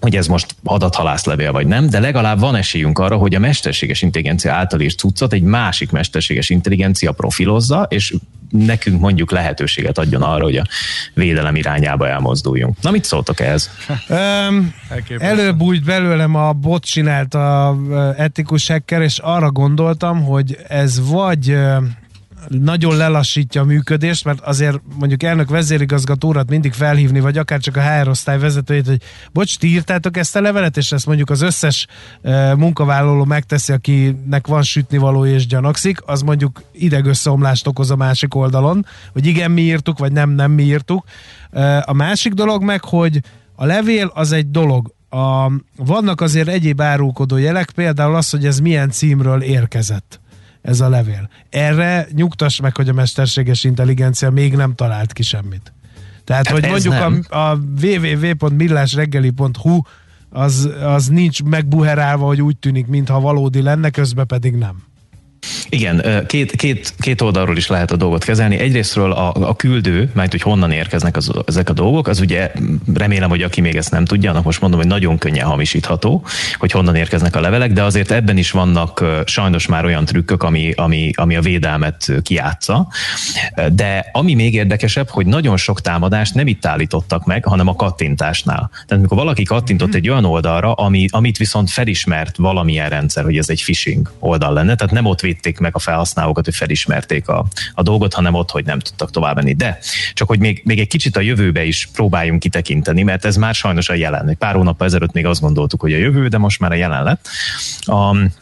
hogy 0.00 0.16
ez 0.16 0.26
most 0.26 0.54
adathalászlevél 0.64 1.52
vagy 1.52 1.66
nem, 1.66 1.88
de 1.88 2.00
legalább 2.00 2.40
van 2.40 2.54
esélyünk 2.54 2.98
arra, 2.98 3.16
hogy 3.16 3.34
a 3.34 3.38
mesterséges 3.38 4.02
intelligencia 4.02 4.52
által 4.52 4.80
írt 4.80 4.98
cuccot 4.98 5.32
egy 5.32 5.42
másik 5.42 5.90
mesterséges 5.90 6.50
intelligencia 6.50 7.12
profilozza, 7.12 7.86
és 7.88 8.14
nekünk 8.50 9.00
mondjuk 9.00 9.30
lehetőséget 9.30 9.98
adjon 9.98 10.22
arra, 10.22 10.42
hogy 10.42 10.56
a 10.56 10.66
védelem 11.14 11.56
irányába 11.56 12.08
elmozduljunk. 12.08 12.76
Na 12.80 12.90
mit 12.90 13.04
szóltok 13.04 13.40
ehhez? 13.40 13.70
Um, 14.08 14.74
előbb 15.18 15.60
úgy 15.60 15.84
belőlem 15.84 16.34
a 16.34 16.52
bot 16.52 16.84
csinált 16.84 17.34
a 17.34 17.76
etikus 18.16 18.68
hacker, 18.68 19.02
és 19.02 19.18
arra 19.18 19.50
gondoltam, 19.50 20.24
hogy 20.24 20.58
ez 20.68 21.08
vagy 21.10 21.56
nagyon 22.48 22.96
lelassítja 22.96 23.60
a 23.60 23.64
működést, 23.64 24.24
mert 24.24 24.40
azért 24.40 24.80
mondjuk 24.98 25.22
elnök 25.22 25.50
vezérigazgatórat 25.50 26.50
mindig 26.50 26.72
felhívni, 26.72 27.20
vagy 27.20 27.38
akár 27.38 27.60
csak 27.60 27.76
a 27.76 27.80
HR 27.80 28.08
osztály 28.08 28.38
vezetőjét, 28.38 28.86
hogy 28.86 29.02
bocs, 29.32 29.58
ti 29.58 29.68
írtátok 29.68 30.16
ezt 30.16 30.36
a 30.36 30.40
levelet, 30.40 30.76
és 30.76 30.92
ezt 30.92 31.06
mondjuk 31.06 31.30
az 31.30 31.40
összes 31.40 31.86
uh, 32.22 32.54
munkavállaló 32.56 33.24
megteszi, 33.24 33.72
akinek 33.72 34.46
van 34.46 34.62
sütni 34.62 34.98
való 34.98 35.26
és 35.26 35.46
gyanakszik, 35.46 35.98
az 36.06 36.22
mondjuk 36.22 36.62
idegösszeomlást 36.72 37.66
okoz 37.66 37.90
a 37.90 37.96
másik 37.96 38.34
oldalon, 38.34 38.86
hogy 39.12 39.26
igen, 39.26 39.50
mi 39.50 39.60
írtuk, 39.60 39.98
vagy 39.98 40.12
nem, 40.12 40.30
nem 40.30 40.50
mi 40.50 40.62
írtuk. 40.62 41.04
Uh, 41.52 41.88
a 41.88 41.92
másik 41.92 42.32
dolog 42.32 42.62
meg, 42.62 42.84
hogy 42.84 43.20
a 43.54 43.64
levél 43.64 44.10
az 44.14 44.32
egy 44.32 44.50
dolog, 44.50 44.94
a, 45.08 45.52
vannak 45.76 46.20
azért 46.20 46.48
egyéb 46.48 46.80
árulkodó 46.80 47.36
jelek, 47.36 47.70
például 47.70 48.14
az, 48.14 48.30
hogy 48.30 48.46
ez 48.46 48.58
milyen 48.58 48.90
címről 48.90 49.42
érkezett 49.42 50.20
ez 50.66 50.80
a 50.80 50.88
levél. 50.88 51.28
Erre 51.50 52.06
nyugtass 52.12 52.60
meg, 52.60 52.76
hogy 52.76 52.88
a 52.88 52.92
mesterséges 52.92 53.64
intelligencia 53.64 54.30
még 54.30 54.54
nem 54.54 54.74
talált 54.74 55.12
ki 55.12 55.22
semmit. 55.22 55.72
Tehát, 56.24 56.46
hát 56.46 56.58
hogy 56.58 56.70
mondjuk 56.70 56.94
nem. 56.94 57.24
a, 57.28 57.36
a 57.36 57.58
www.millásreggeli.hu 57.82 59.80
az, 60.30 60.70
az 60.82 61.06
nincs 61.06 61.42
megbuherálva, 61.42 62.26
hogy 62.26 62.42
úgy 62.42 62.56
tűnik, 62.56 62.86
mintha 62.86 63.20
valódi 63.20 63.62
lenne, 63.62 63.90
közben 63.90 64.26
pedig 64.26 64.54
nem. 64.54 64.82
Igen, 65.68 66.24
két, 66.26 66.56
két, 66.56 66.94
két 66.98 67.20
oldalról 67.20 67.56
is 67.56 67.66
lehet 67.66 67.90
a 67.90 67.96
dolgot 67.96 68.24
kezelni. 68.24 68.58
Egyrésztről 68.58 69.12
a, 69.12 69.34
a 69.34 69.56
küldő, 69.56 70.10
mert 70.14 70.30
hogy 70.30 70.42
honnan 70.42 70.70
érkeznek 70.70 71.16
az, 71.16 71.30
ezek 71.46 71.68
a 71.68 71.72
dolgok, 71.72 72.08
az 72.08 72.20
ugye 72.20 72.52
remélem, 72.94 73.28
hogy 73.28 73.42
aki 73.42 73.60
még 73.60 73.76
ezt 73.76 73.90
nem 73.90 74.04
tudja, 74.04 74.30
annak 74.30 74.44
most 74.44 74.60
mondom, 74.60 74.80
hogy 74.80 74.88
nagyon 74.88 75.18
könnyen 75.18 75.46
hamisítható, 75.46 76.24
hogy 76.58 76.70
honnan 76.70 76.94
érkeznek 76.94 77.36
a 77.36 77.40
levelek, 77.40 77.72
de 77.72 77.82
azért 77.82 78.10
ebben 78.10 78.36
is 78.36 78.50
vannak 78.50 79.04
sajnos 79.24 79.66
már 79.66 79.84
olyan 79.84 80.04
trükkök, 80.04 80.42
ami, 80.42 80.72
ami, 80.72 81.10
ami 81.14 81.36
a 81.36 81.40
védelmet 81.40 82.12
kiátsza. 82.22 82.88
De 83.72 84.10
ami 84.12 84.34
még 84.34 84.54
érdekesebb, 84.54 85.08
hogy 85.08 85.26
nagyon 85.26 85.56
sok 85.56 85.80
támadást 85.80 86.34
nem 86.34 86.46
itt 86.46 86.66
állítottak 86.66 87.24
meg, 87.24 87.44
hanem 87.44 87.68
a 87.68 87.74
kattintásnál. 87.74 88.70
Tehát 88.72 88.90
amikor 88.90 89.16
valaki 89.16 89.42
kattintott 89.42 89.94
egy 89.94 90.08
olyan 90.08 90.24
oldalra, 90.24 90.72
ami, 90.72 91.06
amit 91.10 91.36
viszont 91.36 91.70
felismert 91.70 92.36
valamilyen 92.36 92.88
rendszer, 92.88 93.24
hogy 93.24 93.36
ez 93.36 93.48
egy 93.48 93.62
phishing 93.62 94.12
oldal 94.18 94.52
lenne, 94.52 94.74
tehát 94.74 94.92
nem 94.92 95.04
ott 95.04 95.20
védték 95.36 95.58
meg 95.58 95.74
a 95.74 95.78
felhasználókat, 95.78 96.44
hogy 96.44 96.54
felismerték 96.54 97.28
a, 97.28 97.46
a 97.74 97.82
dolgot, 97.82 98.14
hanem 98.14 98.34
ott, 98.34 98.50
hogy 98.50 98.64
nem 98.64 98.78
tudtak 98.78 99.10
tovább 99.10 99.36
menni. 99.36 99.54
De 99.54 99.78
csak 100.12 100.28
hogy 100.28 100.38
még, 100.38 100.62
még 100.64 100.78
egy 100.78 100.88
kicsit 100.88 101.16
a 101.16 101.20
jövőbe 101.20 101.64
is 101.64 101.88
próbáljunk 101.92 102.40
kitekinteni, 102.40 103.02
mert 103.02 103.24
ez 103.24 103.36
már 103.36 103.54
sajnos 103.54 103.88
a 103.88 103.94
jelen. 103.94 104.36
Pár 104.38 104.54
hónap 104.54 104.82
ezelőtt 104.82 105.12
még 105.12 105.26
azt 105.26 105.40
gondoltuk, 105.40 105.80
hogy 105.80 105.92
a 105.92 105.96
jövő, 105.96 106.28
de 106.28 106.38
most 106.38 106.60
már 106.60 106.70
a 106.70 106.74
jelen 106.74 107.02
lett. 107.02 107.28
Um, 107.86 108.32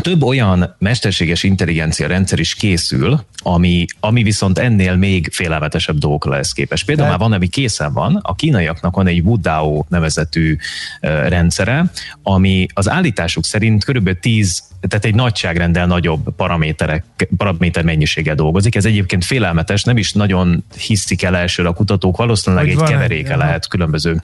több 0.00 0.22
olyan 0.22 0.74
mesterséges 0.78 1.42
intelligencia 1.42 2.06
rendszer 2.06 2.38
is 2.38 2.54
készül, 2.54 3.24
ami, 3.42 3.84
ami 4.00 4.22
viszont 4.22 4.58
ennél 4.58 4.96
még 4.96 5.28
félelmetesebb 5.32 5.98
dolgokra 5.98 6.30
lesz 6.30 6.52
képes. 6.52 6.84
Például 6.84 7.08
De... 7.08 7.16
már 7.16 7.28
van, 7.28 7.32
ami 7.32 7.48
készen 7.48 7.92
van, 7.92 8.18
a 8.22 8.34
kínaiaknak 8.34 8.94
van 8.94 9.06
egy 9.06 9.20
Wudao 9.20 9.84
nevezetű 9.88 10.56
uh, 11.02 11.28
rendszere, 11.28 11.90
ami 12.22 12.66
az 12.74 12.88
állításuk 12.88 13.44
szerint 13.44 13.84
körülbelül 13.84 14.20
10 14.20 14.64
tehát 14.80 15.04
egy 15.04 15.14
nagyságrendel 15.14 15.86
nagyobb 15.86 16.34
paraméterek, 16.36 17.04
paraméter 17.36 17.84
mennyiséggel 17.84 18.34
dolgozik. 18.34 18.74
Ez 18.74 18.84
egyébként 18.84 19.24
félelmetes, 19.24 19.84
nem 19.84 19.96
is 19.96 20.12
nagyon 20.12 20.64
hiszik 20.86 21.22
el 21.22 21.36
elsőre 21.36 21.68
a 21.68 21.72
kutatók, 21.72 22.16
valószínűleg 22.16 22.64
Hogy 22.64 22.82
egy 22.82 22.88
keveréke 22.88 23.36
lehet 23.36 23.68
különböző 23.68 24.22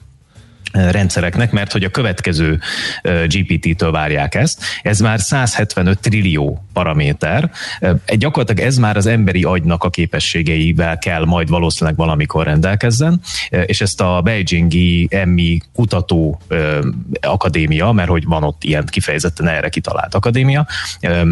rendszereknek, 0.73 1.51
mert 1.51 1.71
hogy 1.71 1.83
a 1.83 1.89
következő 1.89 2.59
GPT-től 3.27 3.91
várják 3.91 4.35
ezt. 4.35 4.61
Ez 4.81 4.99
már 4.99 5.19
175 5.19 5.99
trillió 5.99 6.65
paraméter. 6.73 7.51
Gyakorlatilag 8.05 8.67
ez 8.67 8.77
már 8.77 8.97
az 8.97 9.05
emberi 9.05 9.43
agynak 9.43 9.83
a 9.83 9.89
képességeivel 9.89 10.97
kell 10.97 11.25
majd 11.25 11.49
valószínűleg 11.49 11.97
valamikor 11.97 12.45
rendelkezzen, 12.45 13.21
és 13.65 13.81
ezt 13.81 14.01
a 14.01 14.21
Beijingi 14.23 15.07
Emmi 15.11 15.59
kutató 15.73 16.41
akadémia, 17.21 17.91
mert 17.91 18.09
hogy 18.09 18.25
van 18.25 18.43
ott 18.43 18.63
ilyen 18.63 18.85
kifejezetten 18.85 19.47
erre 19.47 19.69
kitalált 19.69 20.15
akadémia, 20.15 20.67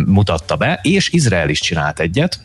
mutatta 0.06 0.56
be, 0.56 0.80
és 0.82 1.10
Izrael 1.10 1.50
is 1.50 1.60
csinált 1.60 2.00
egyet, 2.00 2.40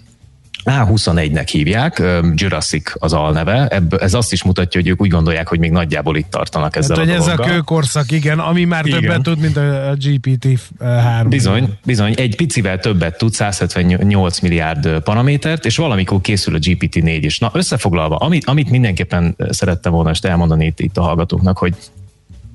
a21-nek 0.66 1.48
hívják, 1.50 2.02
Jurassic 2.35 2.92
az 2.94 3.12
alneve, 3.12 3.66
Ebből, 3.66 3.98
ez 3.98 4.14
azt 4.14 4.33
is 4.33 4.42
mutatja, 4.42 4.81
hogy 4.81 4.90
ők 4.90 5.00
úgy 5.00 5.11
gondolják, 5.11 5.48
hogy 5.48 5.59
még 5.59 5.70
nagyjából 5.70 6.16
itt 6.16 6.31
tartanak 6.31 6.76
ezzel 6.76 6.96
hát, 6.96 7.07
a 7.07 7.11
hogy 7.11 7.20
ez 7.20 7.26
a 7.26 7.35
kőkorszak, 7.35 8.11
igen, 8.11 8.38
ami 8.38 8.64
már 8.64 8.87
igen. 8.87 9.00
többet 9.00 9.22
tud, 9.22 9.38
mint 9.38 9.57
a 9.57 9.96
GPT-3. 10.00 11.26
Bizony, 11.29 11.79
bizony, 11.85 12.14
egy 12.16 12.37
picivel 12.37 12.79
többet 12.79 13.18
tud, 13.18 13.33
178 13.33 14.40
milliárd 14.40 14.98
paramétert, 14.98 15.64
és 15.64 15.76
valamikor 15.76 16.20
készül 16.20 16.55
a 16.55 16.59
GPT-4 16.59 17.18
is. 17.20 17.38
Na, 17.38 17.50
összefoglalva, 17.52 18.16
amit, 18.16 18.44
amit 18.44 18.70
mindenképpen 18.70 19.37
szerettem 19.50 19.92
volna 19.92 20.11
ezt 20.11 20.24
elmondani 20.24 20.66
itt, 20.66 20.81
itt 20.81 20.96
a 20.96 21.02
hallgatóknak, 21.02 21.59
hogy 21.59 21.74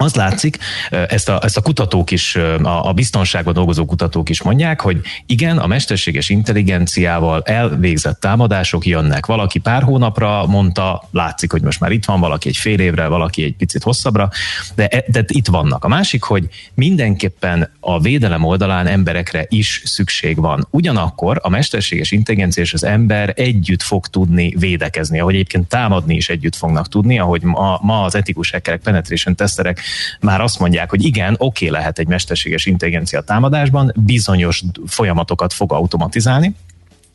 az 0.02 0.16
látszik, 0.16 0.58
ezt 0.90 1.30
a, 1.30 1.40
ezt 1.44 1.58
a 1.58 1.62
kutatók 1.62 2.12
is, 2.12 2.36
a, 2.36 2.88
a 2.88 2.94
biztonságban 2.94 3.54
dolgozó 3.54 3.86
kutatók 3.86 4.30
is 4.30 4.42
mondják, 4.42 4.82
hogy 4.82 5.02
igen, 5.26 5.58
a 5.58 5.68
mesterséges 5.68 6.30
intelligenciával 6.30 7.42
elvégzett 7.42 8.20
támadások 8.20 8.86
jönnek. 8.86 9.26
Valaki 9.26 9.60
pár 9.60 9.84
hónapra 9.84 10.46
mondta, 10.46 11.04
látszik, 11.12 11.52
hogy 11.52 11.62
most 11.62 11.80
már 11.80 11.92
itt 11.92 12.06
van, 12.06 12.20
valaki 12.20 12.48
egy 12.50 12.58
fél 12.58 12.80
évre, 12.80 13.08
valaki 13.08 13.44
egy 13.44 13.56
picit 13.56 13.84
hosszabbra, 13.84 14.30
de, 14.76 14.88
e, 14.88 15.04
de 15.08 15.24
itt 15.28 15.48
vannak. 15.48 15.86
A 15.86 15.88
másik, 15.88 16.24
hogy 16.24 16.48
mindenképpen 16.74 17.70
a 17.80 18.00
védelem 18.00 18.44
oldalán 18.44 18.88
emberekre 18.88 19.46
is 19.50 19.82
szükség 19.86 20.38
van. 20.38 20.68
Ugyanakkor 20.70 21.40
a 21.42 21.50
mesterséges 21.50 22.12
intelligencia 22.12 22.64
és 22.64 22.74
az 22.74 22.84
ember 22.84 23.34
együtt 23.36 23.82
fog 23.82 24.08
tudni 24.08 24.54
védekezni, 24.58 25.20
ahogy 25.20 25.34
egyébként 25.34 25.68
támadni 25.68 26.16
is 26.16 26.30
együtt 26.30 26.56
fognak 26.56 26.88
tudni, 26.88 27.20
ahogy 27.20 27.42
ma, 27.42 27.80
ma 27.82 28.04
az 28.04 28.16
etikus 28.16 28.52
hackerek, 28.52 28.82
penetration 28.82 29.36
teszterek 29.36 29.80
már 30.20 30.42
azt 30.42 30.60
mondják, 30.60 30.90
hogy 30.90 31.06
igen, 31.06 31.34
oké 31.38 31.66
okay 31.66 31.70
lehet 31.70 32.00
egy 32.00 32.08
mesterséges 32.08 32.66
intelligencia 32.66 33.22
támadásban, 33.22 33.94
bizonyos 33.96 34.64
folyamatokat 34.88 35.54
fog 35.54 35.74
automatizálni, 35.74 36.56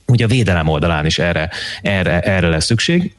ugye 0.06 0.24
a 0.24 0.28
védelem 0.28 0.68
oldalán 0.68 1.06
is 1.06 1.18
erre, 1.18 1.50
erre, 1.82 2.20
erre 2.20 2.48
lesz 2.48 2.64
szükség, 2.64 3.14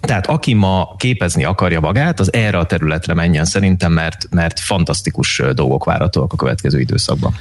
tehát 0.00 0.26
aki 0.26 0.54
ma 0.54 0.94
képezni 0.96 1.44
akarja 1.44 1.80
magát, 1.80 2.20
az 2.20 2.32
erre 2.32 2.58
a 2.58 2.66
területre 2.66 3.14
menjen 3.14 3.44
szerintem, 3.44 3.92
mert, 3.92 4.26
mert 4.30 4.60
fantasztikus 4.60 5.42
dolgok 5.52 5.84
várhatóak 5.84 6.32
a 6.32 6.36
következő 6.36 6.80
időszakban. 6.80 7.34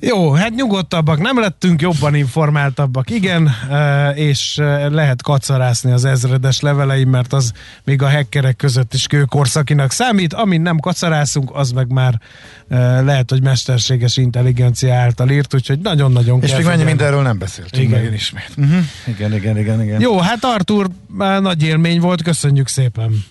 Jó, 0.00 0.30
hát 0.30 0.54
nyugodtabbak 0.54 1.18
nem 1.18 1.40
lettünk, 1.40 1.80
jobban 1.80 2.14
informáltabbak, 2.14 3.10
igen, 3.10 3.50
e, 3.70 4.10
és 4.10 4.58
e, 4.58 4.88
lehet 4.88 5.22
kacarászni 5.22 5.92
az 5.92 6.04
ezredes 6.04 6.60
leveleim, 6.60 7.08
mert 7.08 7.32
az 7.32 7.52
még 7.84 8.02
a 8.02 8.10
hackerek 8.10 8.56
között 8.56 8.94
is 8.94 9.06
kőkorszakinak 9.06 9.92
számít, 9.92 10.32
amin 10.32 10.60
nem 10.60 10.78
kacarászunk, 10.78 11.50
az 11.52 11.70
meg 11.70 11.92
már 11.92 12.20
e, 12.68 13.00
lehet, 13.00 13.30
hogy 13.30 13.42
mesterséges 13.42 14.16
intelligencia 14.16 14.94
által 14.94 15.30
írt, 15.30 15.54
úgyhogy 15.54 15.78
nagyon-nagyon 15.78 16.42
És 16.42 16.56
még 16.56 16.64
mennyi 16.64 16.84
mindenről 16.84 17.22
nem 17.22 17.38
beszéltünk 17.38 17.88
igen. 17.88 18.02
meg 18.02 18.12
ismét. 18.12 18.50
Uh-huh. 18.56 18.84
Igen, 19.06 19.34
igen, 19.34 19.58
igen, 19.58 19.82
igen. 19.82 20.00
Jó, 20.00 20.18
hát 20.18 20.44
Artur, 20.44 20.88
nagy 21.40 21.62
élmény 21.62 22.00
volt, 22.00 22.22
köszönjük 22.22 22.68
szépen. 22.68 23.24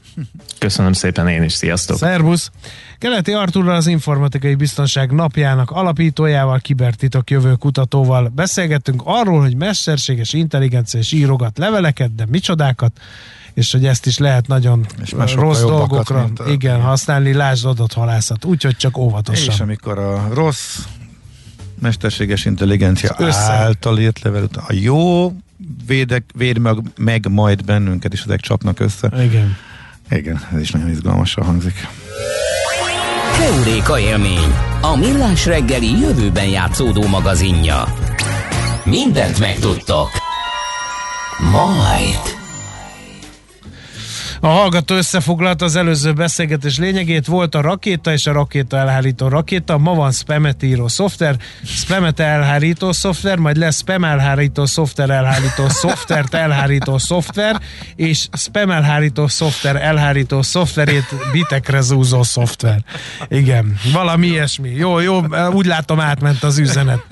Köszönöm 0.60 0.94
szépen 0.94 1.28
én 1.28 1.44
is, 1.44 1.54
sziasztok! 1.54 1.98
Szervusz! 1.98 2.52
Keleti 3.00 3.32
Arturral 3.34 3.76
az 3.76 3.88
Informatikai 3.88 4.56
Biztonság 4.56 5.12
napjának 5.12 5.72
alapítójával, 5.72 6.60
kibertitok 6.60 7.30
jövő 7.30 7.54
kutatóval 7.54 8.32
beszélgettünk 8.36 9.02
arról, 9.06 9.42
hogy 9.42 9.56
mesterséges 9.56 10.34
intelligencia 10.34 11.00
és 11.00 11.12
írogat 11.12 11.58
leveleket, 11.58 12.16
de 12.16 12.26
micsodákat, 12.30 13.00
és 13.54 13.72
hogy 13.72 13.86
ezt 13.86 14.06
is 14.06 14.18
lehet 14.18 14.48
nagyon 14.48 14.86
és 15.02 15.34
rossz 15.34 15.62
dolgokra 15.62 16.24
mint 16.24 16.40
a, 16.40 16.50
igen, 16.50 16.82
használni, 16.82 17.34
lásd 17.34 17.66
adathalászat, 17.66 18.46
úgyhogy 18.46 18.76
csak 18.76 18.98
óvatosan. 18.98 19.54
És 19.54 19.60
amikor 19.60 20.00
a 20.00 20.30
rossz 20.34 20.78
mesterséges 21.82 22.46
intelligencia 22.46 23.16
Össze. 23.18 23.52
által 23.52 24.00
írt 24.00 24.22
level, 24.22 24.48
a 24.54 24.74
jó 24.74 25.34
védek, 25.88 26.24
véd 26.34 26.58
meg, 26.58 26.78
meg 26.98 27.28
majd 27.30 27.66
bennünket, 27.66 28.14
és 28.14 28.22
ezek 28.22 28.40
csapnak 28.40 28.80
össze. 28.80 29.24
Igen. 29.24 29.58
Igen, 30.10 30.48
ez 30.54 30.62
is 30.62 30.72
nagyon 30.72 30.90
izgalmasan 30.90 31.46
hangzik. 31.46 31.88
Heuréka 33.38 34.00
élmény, 34.00 34.54
a 34.82 34.96
millás 34.96 35.46
reggeli 35.46 36.00
jövőben 36.00 36.48
játszódó 36.48 37.08
magazinja. 37.08 37.84
Mindent 38.84 39.40
megtudtok. 39.40 40.10
Majd. 41.52 42.37
A 44.40 44.48
hallgató 44.48 44.96
összefoglalta 44.96 45.66
az 45.66 45.76
előző 45.76 46.14
beszélgetés 46.14 46.78
lényegét, 46.78 47.26
volt 47.26 47.56
a 47.56 47.62
rakéta 47.62 48.12
és 48.12 48.28
a 48.28 48.32
rakéta 48.32 48.78
elhárító 48.78 49.28
rakéta, 49.28 49.78
ma 49.78 49.94
van 49.94 50.12
spamet 50.12 50.64
író 50.64 50.88
szoftver, 50.88 51.36
spamet 51.64 52.20
elhárító 52.20 52.92
szoftver, 52.92 53.38
majd 53.38 53.58
lesz 53.58 53.78
spam 53.78 54.04
elhárító 54.04 54.66
szoftver 54.66 55.10
elhárító 55.10 55.70
szoftvert 55.70 56.34
elhárító 56.34 56.98
szoftver, 56.98 57.62
és 57.96 58.28
spam 58.34 58.72
elhárító 58.72 59.28
szoftver 59.28 59.76
elhárító 59.76 60.42
szoftverét 60.42 61.06
bitekre 61.32 61.82
zúzó 61.82 62.24
szoftver. 62.24 62.84
Igen, 63.28 63.78
valami 63.94 64.28
ilyesmi. 64.28 64.70
Jó, 64.70 65.00
jó, 65.00 65.22
úgy 65.54 65.66
látom 65.66 66.00
átment 66.00 66.44
az 66.44 66.58
üzenet 66.58 67.06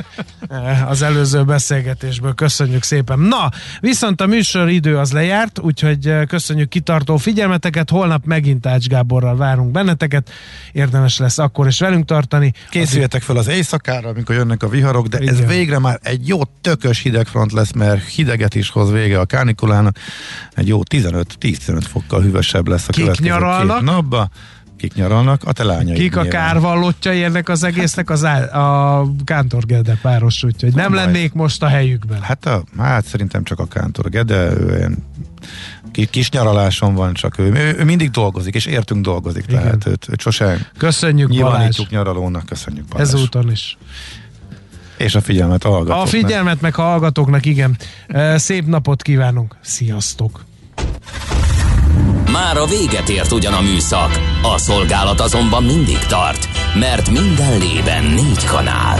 az 0.87 1.01
előző 1.01 1.43
beszélgetésből. 1.43 2.33
Köszönjük 2.33 2.83
szépen. 2.83 3.19
Na, 3.19 3.49
viszont 3.79 4.21
a 4.21 4.25
műsor 4.25 4.69
idő 4.69 4.97
az 4.97 5.11
lejárt, 5.11 5.59
úgyhogy 5.59 6.13
köszönjük 6.27 6.69
kitartó 6.69 7.14
figyelmeteket. 7.17 7.89
Holnap 7.89 8.25
megint 8.25 8.65
Ács 8.65 8.87
Gáborral 8.87 9.35
várunk 9.35 9.71
benneteket. 9.71 10.29
Érdemes 10.71 11.17
lesz 11.17 11.37
akkor 11.37 11.67
is 11.67 11.79
velünk 11.79 12.05
tartani. 12.05 12.53
Készüljetek 12.69 13.21
fel 13.21 13.37
az 13.37 13.47
éjszakára, 13.47 14.09
amikor 14.09 14.35
jönnek 14.35 14.63
a 14.63 14.69
viharok, 14.69 15.07
de 15.07 15.21
Igen. 15.21 15.33
ez 15.33 15.45
végre 15.45 15.79
már 15.79 15.99
egy 16.03 16.27
jó 16.27 16.39
tökös 16.61 17.01
hidegfront 17.01 17.51
lesz, 17.51 17.71
mert 17.71 18.07
hideget 18.07 18.55
is 18.55 18.69
hoz 18.69 18.91
vége 18.91 19.19
a 19.19 19.25
kánikulának. 19.25 19.97
Egy 20.53 20.67
jó 20.67 20.81
15-15 20.89 21.81
fokkal 21.89 22.21
hűvösebb 22.21 22.67
lesz 22.67 22.87
a 22.87 22.91
Kik 22.91 23.03
következő 23.03 23.29
nyaralnak? 23.29 23.77
két 23.77 23.85
napba 23.85 24.29
kik 24.77 24.93
nyaralnak, 24.93 25.43
a 25.43 25.51
te 25.51 25.63
lányai. 25.63 25.95
Kik 25.95 26.15
a 26.15 26.23
kárvallottjai 26.23 27.23
ennek 27.23 27.49
az 27.49 27.63
egésznek 27.63 28.09
az 28.09 28.25
á, 28.25 28.59
a 28.59 29.07
Kántor 29.23 29.63
páros, 30.01 30.43
úgyhogy 30.43 30.73
nem 30.73 30.93
Majd. 30.93 31.05
lennék 31.05 31.33
most 31.33 31.63
a 31.63 31.67
helyükben. 31.67 32.21
Hát, 32.21 32.45
a, 32.45 32.63
hát 32.77 33.05
szerintem 33.05 33.43
csak 33.43 33.59
a 33.59 33.65
Kántor 33.65 34.09
Gede, 34.09 34.51
ő 34.51 34.75
ilyen 34.77 34.97
kis 36.09 36.29
nyaraláson 36.29 36.93
van 36.93 37.13
csak 37.13 37.37
ő. 37.37 37.43
ő. 37.43 37.75
Ő 37.79 37.83
mindig 37.83 38.09
dolgozik, 38.09 38.55
és 38.55 38.65
értünk 38.65 39.03
dolgozik, 39.03 39.43
Igen. 39.47 39.61
tehát 39.61 39.87
őt, 39.87 40.07
őt 40.09 40.21
sosem 40.21 40.65
Köszönjük 40.77 41.29
nyilvánítjuk 41.29 41.89
nyaralónak, 41.89 42.45
köszönjük 42.45 42.85
Balázs. 42.85 43.13
Ezúton 43.13 43.51
is. 43.51 43.77
És 44.97 45.15
a 45.15 45.21
figyelmet 45.21 45.63
a 45.63 45.69
hallgatóknak. 45.69 46.05
A 46.05 46.09
figyelmet 46.09 46.61
meg 46.61 46.77
a 46.77 46.81
hallgatóknak, 46.81 47.45
igen. 47.45 47.77
Szép 48.35 48.65
napot 48.65 49.01
kívánunk. 49.01 49.55
Sziasztok! 49.61 50.45
Már 52.31 52.57
a 52.57 52.65
véget 52.65 53.09
ért 53.09 53.31
ugyan 53.31 53.53
a 53.53 53.61
műszak, 53.61 54.19
a 54.41 54.57
szolgálat 54.57 55.19
azonban 55.19 55.63
mindig 55.63 55.97
tart, 55.97 56.47
mert 56.79 57.09
minden 57.09 57.57
lében 57.59 58.03
négy 58.03 58.45
kanál. 58.45 58.99